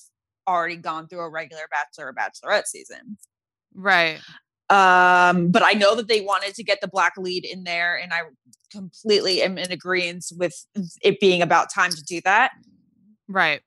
[0.47, 3.17] already gone through a regular bachelor or bachelorette season.
[3.75, 4.21] Right.
[4.71, 8.13] Um, but I know that they wanted to get the black lead in there, and
[8.13, 8.23] I
[8.71, 10.67] completely am in agreement with
[11.03, 12.53] it being about time to do that.
[13.29, 13.61] Right.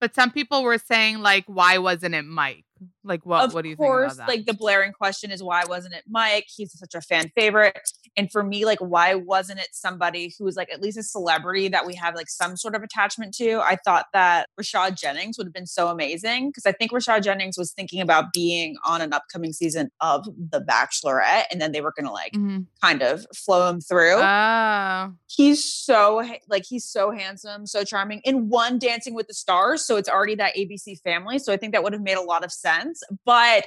[0.00, 2.63] But some people were saying like, why wasn't it Mike?
[3.04, 4.36] Like what of what do you course, think about that?
[4.36, 6.46] like the blaring question is why wasn't it Mike?
[6.48, 7.78] He's such a fan favorite.
[8.16, 11.66] And for me, like, why wasn't it somebody who was like at least a celebrity
[11.68, 13.58] that we have like some sort of attachment to?
[13.60, 17.58] I thought that Rashad Jennings would have been so amazing because I think Rashad Jennings
[17.58, 21.92] was thinking about being on an upcoming season of The Bachelorette, and then they were
[21.96, 22.66] gonna like Mhm.
[22.80, 24.20] kind of flow him through.
[24.22, 25.12] Oh.
[25.26, 28.20] he's so like he's so handsome, so charming.
[28.24, 31.38] In one Dancing with the Stars, so it's already that ABC family.
[31.40, 32.93] So I think that would have made a lot of sense.
[33.24, 33.66] But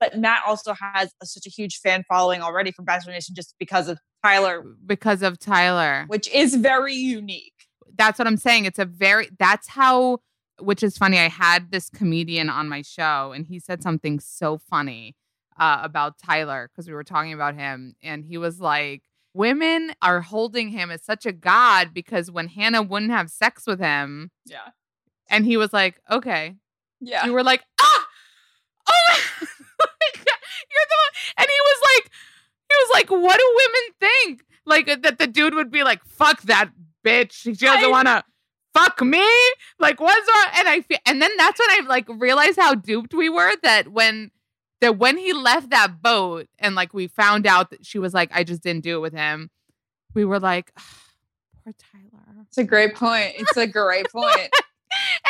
[0.00, 3.54] but Matt also has a, such a huge fan following already from Bachelor Nation just
[3.58, 6.04] because of Tyler, because of Tyler.
[6.08, 7.52] which is very unique.
[7.96, 8.64] That's what I'm saying.
[8.64, 10.18] It's a very that's how
[10.60, 11.18] which is funny.
[11.18, 15.16] I had this comedian on my show and he said something so funny
[15.58, 19.02] uh, about Tyler because we were talking about him and he was like
[19.34, 23.78] women are holding him as such a god because when Hannah wouldn't have sex with
[23.80, 24.68] him Yeah,
[25.28, 26.54] and he was like, "Okay."
[27.00, 27.24] yeah.
[27.26, 28.06] You were like, "Ah!
[28.90, 30.40] Oh my God,
[30.70, 32.10] you're the one." And he was like
[32.68, 36.04] he was like, "What do women think?" Like uh, that the dude would be like,
[36.04, 36.70] "Fuck that
[37.04, 37.32] bitch.
[37.32, 38.24] She doesn't want to
[38.74, 39.26] fuck me."
[39.78, 40.46] Like what's wrong?
[40.58, 43.88] And I feel and then that's when I like realized how duped we were that
[43.88, 44.30] when
[44.80, 48.30] that when he left that boat and like we found out that she was like,
[48.32, 49.50] "I just didn't do it with him."
[50.14, 50.72] We were like,
[51.64, 53.32] "Poor Tyler." It's a great point.
[53.36, 54.50] It's a great point.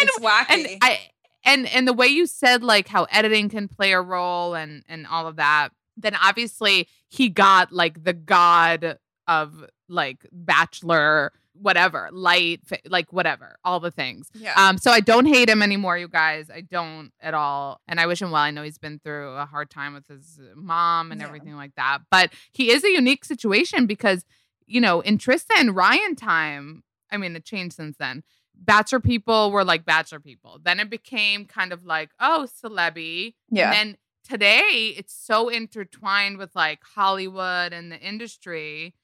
[0.00, 0.50] And it's wacky.
[0.50, 1.00] and I
[1.44, 5.06] and and the way you said like how editing can play a role and and
[5.06, 12.60] all of that, then obviously he got like the god of like bachelor whatever light
[12.86, 14.54] like whatever all the things yeah.
[14.56, 18.06] um so i don't hate him anymore you guys i don't at all and i
[18.06, 21.20] wish him well i know he's been through a hard time with his mom and
[21.20, 21.26] Yeah.
[21.26, 24.24] everything like that but he is a unique situation because
[24.66, 28.22] you know in Trista and ryan time i mean it changed since then
[28.60, 30.58] bachelor people were like bachelor people.
[30.62, 33.34] Then it became kind of like, oh, celebi.
[33.50, 33.70] Yeah.
[33.70, 33.96] And then
[34.28, 38.94] today it's so intertwined with like Hollywood and the industry.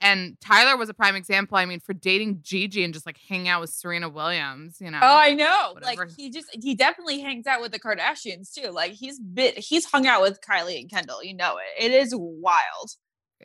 [0.00, 1.56] And Tyler was a prime example.
[1.56, 4.90] I mean, for dating Gigi and just like hanging out with Serena Williams, you oh,
[4.90, 4.98] know.
[5.00, 5.70] Oh, I know.
[5.74, 6.06] whatever.
[6.06, 8.70] Like he just he definitely hangs out with the Kardashians too.
[8.70, 11.22] Like he's bit he's hung out with Kylie and Kendall.
[11.22, 11.84] You know it.
[11.84, 12.96] It is wild.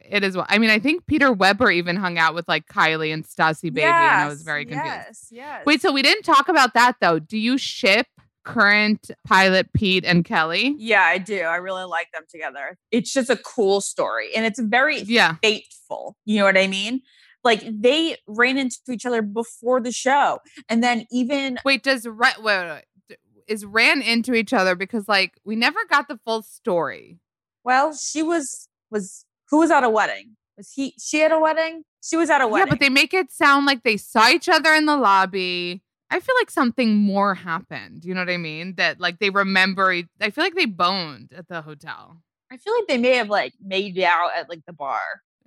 [0.01, 0.35] it is.
[0.49, 3.83] I mean, I think Peter Weber even hung out with like Kylie and Stassie Baby,
[3.83, 4.85] and I was very confused.
[4.85, 5.65] Yes, yes.
[5.67, 7.19] Wait, so we didn't talk about that though.
[7.19, 8.07] Do you ship
[8.47, 10.75] current pilot Pete and Kelly?
[10.77, 11.39] yeah, I do.
[11.41, 12.77] I really like them together.
[12.91, 15.35] It's just a cool story, and it's very Yeah.
[15.41, 16.15] fateful.
[16.25, 17.01] You know what I mean?
[17.43, 20.39] Like they ran into each other before the show,
[20.69, 23.17] and then even Wait, does Ra- wait, wait, wait.
[23.47, 27.19] Is ran into each other because like we never got the full story.
[27.63, 30.35] well, she was was who was at a wedding?
[30.57, 30.93] Was he?
[30.99, 31.83] She at a wedding?
[32.03, 32.67] She was at a wedding.
[32.67, 35.81] Yeah, but they make it sound like they saw each other in the lobby.
[36.09, 38.05] I feel like something more happened.
[38.05, 38.75] You know what I mean?
[38.75, 39.91] That like they remember.
[40.21, 42.21] I feel like they boned at the hotel.
[42.51, 44.99] I feel like they may have like made out at like the bar.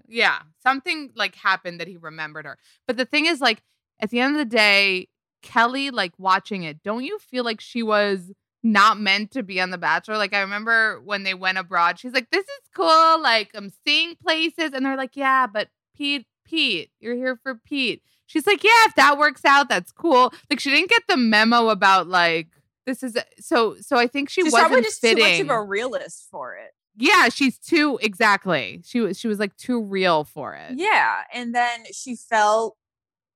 [0.07, 2.59] Yeah, something like happened that he remembered her.
[2.87, 3.63] But the thing is, like
[4.01, 5.09] at the end of the day,
[5.43, 8.33] Kelly, like watching it, don't you feel like she was
[8.63, 10.19] not meant to be on The Bachelor?
[10.19, 13.21] Like I remember when they went abroad, she's like, "This is cool.
[13.23, 18.03] Like I'm seeing places," and they're like, "Yeah, but Pete, Pete, you're here for Pete."
[18.31, 21.69] She's like, "Yeah, if that works out, that's cool." Like she didn't get the memo
[21.69, 22.47] about like
[22.87, 23.75] this is so.
[23.81, 25.25] So I think she She's wasn't probably just fitting.
[25.25, 26.71] too much of a realist for it.
[26.97, 28.83] yeah, she's too exactly.
[28.85, 30.75] She was she was like too real for it.
[30.79, 31.23] Yeah.
[31.35, 32.77] And then she felt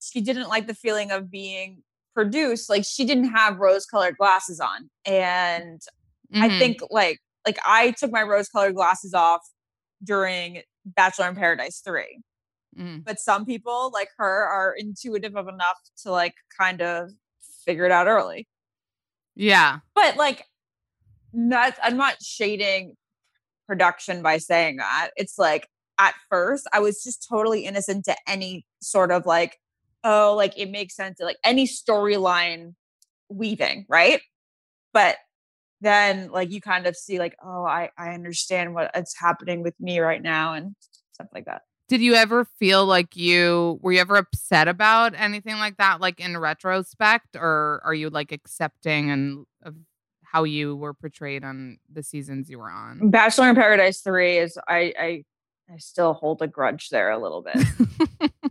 [0.01, 1.83] she didn't like the feeling of being
[2.15, 2.71] produced.
[2.71, 4.89] Like she didn't have rose colored glasses on.
[5.05, 5.83] And
[6.35, 6.59] I Mhm.
[6.61, 9.41] think like like I took my rose colored glasses off
[10.03, 12.21] during Bachelor in Paradise 3.
[12.77, 13.05] Mhm.
[13.05, 17.11] But some people like her are intuitive enough to like kind of
[17.65, 18.49] figure it out early.
[19.37, 19.81] Yeah.
[19.95, 20.45] But like
[21.33, 22.97] not I'm not shading
[23.67, 25.11] production by saying that.
[25.17, 25.69] It's like
[25.99, 29.59] at first I was just totally innocent to any sort of like,
[30.05, 32.75] oh, like it makes sense, like any storyline
[33.31, 34.21] weaving, right?
[34.93, 35.17] But
[35.81, 39.79] then like you kind of see like, oh, I I understand what it's happening with
[39.81, 40.77] me right now and
[41.13, 41.63] stuff like that.
[41.89, 46.19] Did you ever feel like you were you ever upset about anything like that, like
[46.19, 49.75] in retrospect, or are you like accepting and of
[50.23, 53.11] how you were portrayed on the seasons you were on?
[53.11, 55.25] Bachelor in Paradise three is I I
[55.73, 58.31] I still hold a grudge there a little bit.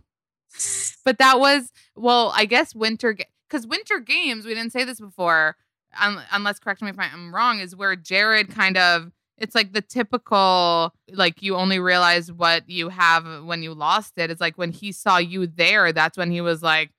[1.04, 3.16] but that was well, I guess winter
[3.48, 4.46] because winter games.
[4.46, 5.56] We didn't say this before,
[6.00, 7.58] un- unless correct me if I'm wrong.
[7.58, 12.88] Is where Jared kind of it's like the typical like you only realize what you
[12.88, 14.30] have when you lost it.
[14.30, 16.90] It's like when he saw you there, that's when he was like,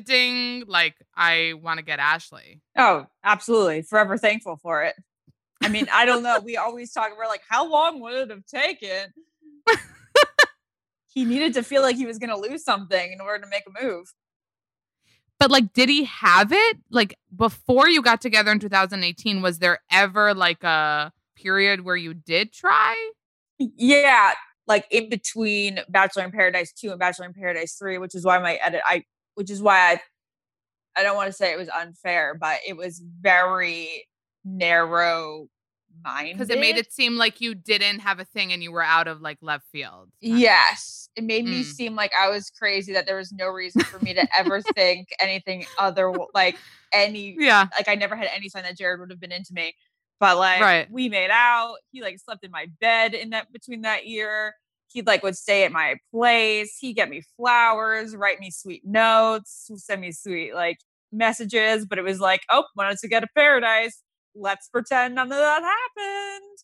[0.00, 2.60] ding, like I want to get Ashley.
[2.76, 3.82] Oh, absolutely.
[3.82, 4.96] Forever thankful for it.
[5.62, 6.40] I mean, I don't know.
[6.40, 9.12] We always talk about like how long would it have taken?
[11.06, 13.62] he needed to feel like he was going to lose something in order to make
[13.66, 14.12] a move.
[15.38, 16.78] But like, did he have it?
[16.90, 22.14] Like before you got together in 2018, was there ever like a period where you
[22.14, 22.94] did try?
[23.58, 24.32] Yeah,
[24.66, 28.38] like in between Bachelor in Paradise 2 and Bachelor in Paradise 3, which is why
[28.38, 29.04] my edit I
[29.34, 30.00] which is why I
[30.96, 34.06] I don't want to say it was unfair, but it was very
[34.44, 35.48] narrow
[36.04, 36.34] minded.
[36.34, 39.08] Because it made it seem like you didn't have a thing and you were out
[39.08, 40.10] of like left field.
[40.20, 41.08] Yes.
[41.16, 41.64] It made me Mm.
[41.64, 45.08] seem like I was crazy that there was no reason for me to ever think
[45.20, 46.56] anything other like
[46.92, 47.66] any Yeah.
[47.76, 49.74] like I never had any sign that Jared would have been into me.
[50.20, 50.90] But like Right.
[50.90, 51.76] we made out.
[51.92, 54.54] He like slept in my bed in that between that year.
[54.88, 56.76] He like would stay at my place.
[56.80, 60.78] He'd get me flowers, write me sweet notes, send me sweet like
[61.12, 61.84] messages.
[61.86, 64.02] But it was like, oh, wanted to get a paradise.
[64.36, 66.58] Let's pretend none of that happened.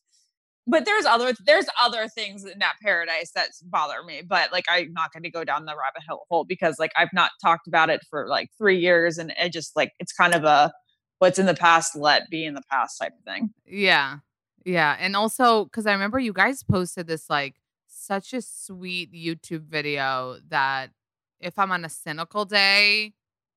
[0.66, 4.22] But there's other there's other things in that paradise that bother me.
[4.26, 7.12] But like I'm not going to go down the rabbit hole- hole because like I've
[7.12, 10.44] not talked about it for like three years, and it just like it's kind of
[10.44, 10.72] a
[11.20, 13.50] what's in the past let be in the past type of thing.
[13.66, 14.16] Yeah.
[14.64, 14.96] Yeah.
[14.98, 17.54] And also, because I remember you guys posted this like
[17.86, 20.90] such a sweet YouTube video that
[21.38, 23.12] if I'm on a cynical day,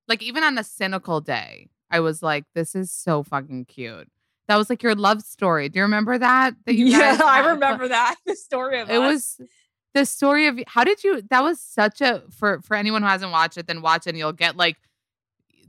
[0.08, 4.10] like even on a cynical day, I was like, this is so fucking cute.
[4.48, 5.70] That was like your love story.
[5.70, 6.56] Do you remember that?
[6.66, 9.14] That you yeah, I remember that the story of It us.
[9.40, 9.48] was
[9.94, 13.32] the story of how did you that was such a for for anyone who hasn't
[13.32, 14.76] watched it, then watch it and you'll get like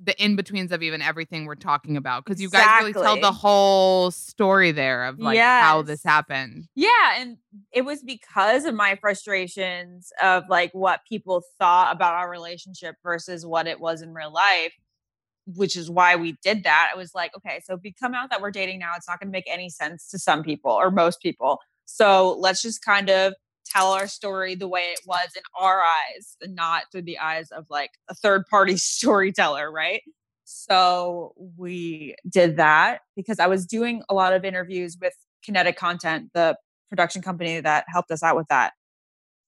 [0.04, 3.32] the in betweens of even everything we're talking about because you guys really tell the
[3.32, 6.68] whole story there of like how this happened.
[6.74, 7.38] Yeah, and
[7.72, 13.46] it was because of my frustrations of like what people thought about our relationship versus
[13.46, 14.72] what it was in real life,
[15.46, 16.90] which is why we did that.
[16.94, 19.20] It was like, okay, so if we come out that we're dating now, it's not
[19.20, 21.60] going to make any sense to some people or most people.
[21.86, 23.34] So let's just kind of
[23.74, 27.50] tell our story the way it was in our eyes and not through the eyes
[27.50, 30.02] of like a third party storyteller, right?
[30.44, 36.30] So we did that because I was doing a lot of interviews with Kinetic Content,
[36.34, 36.56] the
[36.90, 38.72] production company that helped us out with that.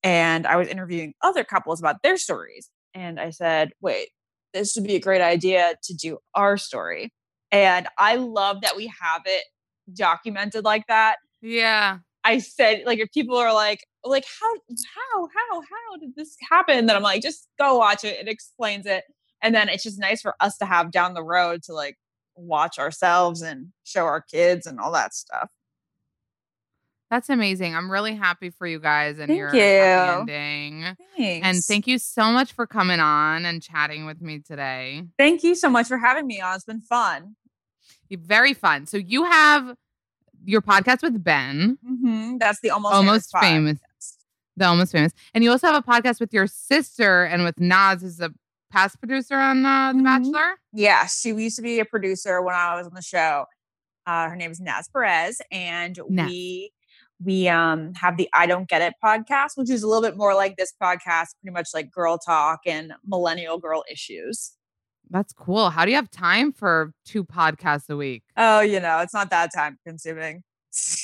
[0.03, 2.71] And I was interviewing other couples about their stories.
[2.95, 4.09] And I said, wait,
[4.55, 7.13] this would be a great idea to do our story.
[7.53, 9.45] And I love that we have it
[9.93, 11.17] documented like that.
[11.43, 11.99] Yeah.
[12.27, 14.53] I said, like, if people are like, like, how,
[14.95, 16.87] how, how, how did this happen?
[16.87, 18.19] Then I'm like, just go watch it.
[18.19, 19.05] It explains it.
[19.43, 21.97] And then it's just nice for us to have down the road to like
[22.35, 25.51] watch ourselves and show our kids and all that stuff.
[27.11, 27.77] That's amazing.
[27.77, 29.61] I'm really happy for you guys and Thank your you.
[29.63, 30.97] ending.
[31.17, 31.47] Thanks.
[31.47, 35.05] And thank you so much for coming on and chatting with me today.
[35.17, 36.57] Thank you so much for having me on.
[36.57, 37.37] It's been fun.
[38.11, 38.87] Very fun.
[38.87, 39.77] So you have
[40.47, 43.79] your podcast with Ben, hmm That's the almost almost famous,
[44.57, 48.01] the almost famous, and you also have a podcast with your sister and with Naz,
[48.03, 48.31] who's a
[48.71, 50.05] past producer on uh, The Mhm.
[50.05, 50.55] Bachelor.
[50.73, 53.47] Yeah, she used to be a producer when I was on the show.
[54.07, 56.29] Uh, her name is Naz Perez, and Naz.
[56.31, 56.73] we
[57.25, 60.35] we um have the I Don't Get It podcast, which is a little bit more
[60.35, 64.53] like this podcast, pretty much like girl talk and millennial girl issues.
[65.11, 65.71] That's cool.
[65.71, 68.25] How do you have time for two podcasts a week?
[68.37, 70.43] Oh, you know, it's not that time consuming.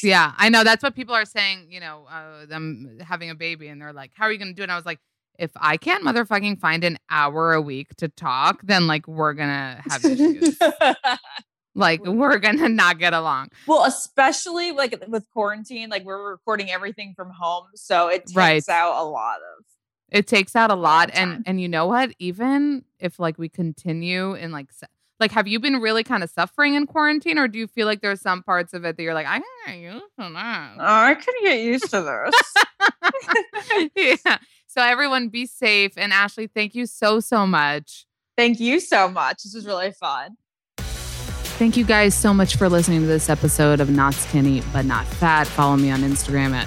[0.02, 0.64] Yeah, I know.
[0.64, 1.68] That's what people are saying.
[1.70, 4.54] You know, uh, them having a baby, and they're like, "How are you going to
[4.54, 4.98] do it?" And I was like,
[5.38, 9.80] "If I can't motherfucking find an hour a week to talk, then like we're gonna
[9.88, 10.58] have issues.
[11.74, 17.14] like we're gonna not get along." well, especially like with quarantine, like we're recording everything
[17.16, 18.68] from home, so it takes Right.
[18.68, 19.64] out a lot of.
[20.12, 21.42] It takes out a lot, and time.
[21.46, 22.12] and you know what?
[22.18, 24.68] Even if like we continue in like
[25.22, 28.02] like, have you been really kind of suffering in quarantine, or do you feel like
[28.02, 30.74] there's some parts of it that you're like, I can get used to that?
[30.78, 32.30] Oh, I could get used to
[33.94, 34.18] this.
[34.24, 34.38] yeah.
[34.66, 35.92] So everyone be safe.
[35.96, 38.04] And Ashley, thank you so, so much.
[38.36, 39.44] Thank you so much.
[39.44, 40.36] This was really fun.
[40.78, 45.06] Thank you guys so much for listening to this episode of Not Skinny But Not
[45.06, 45.46] Fat.
[45.46, 46.66] Follow me on Instagram at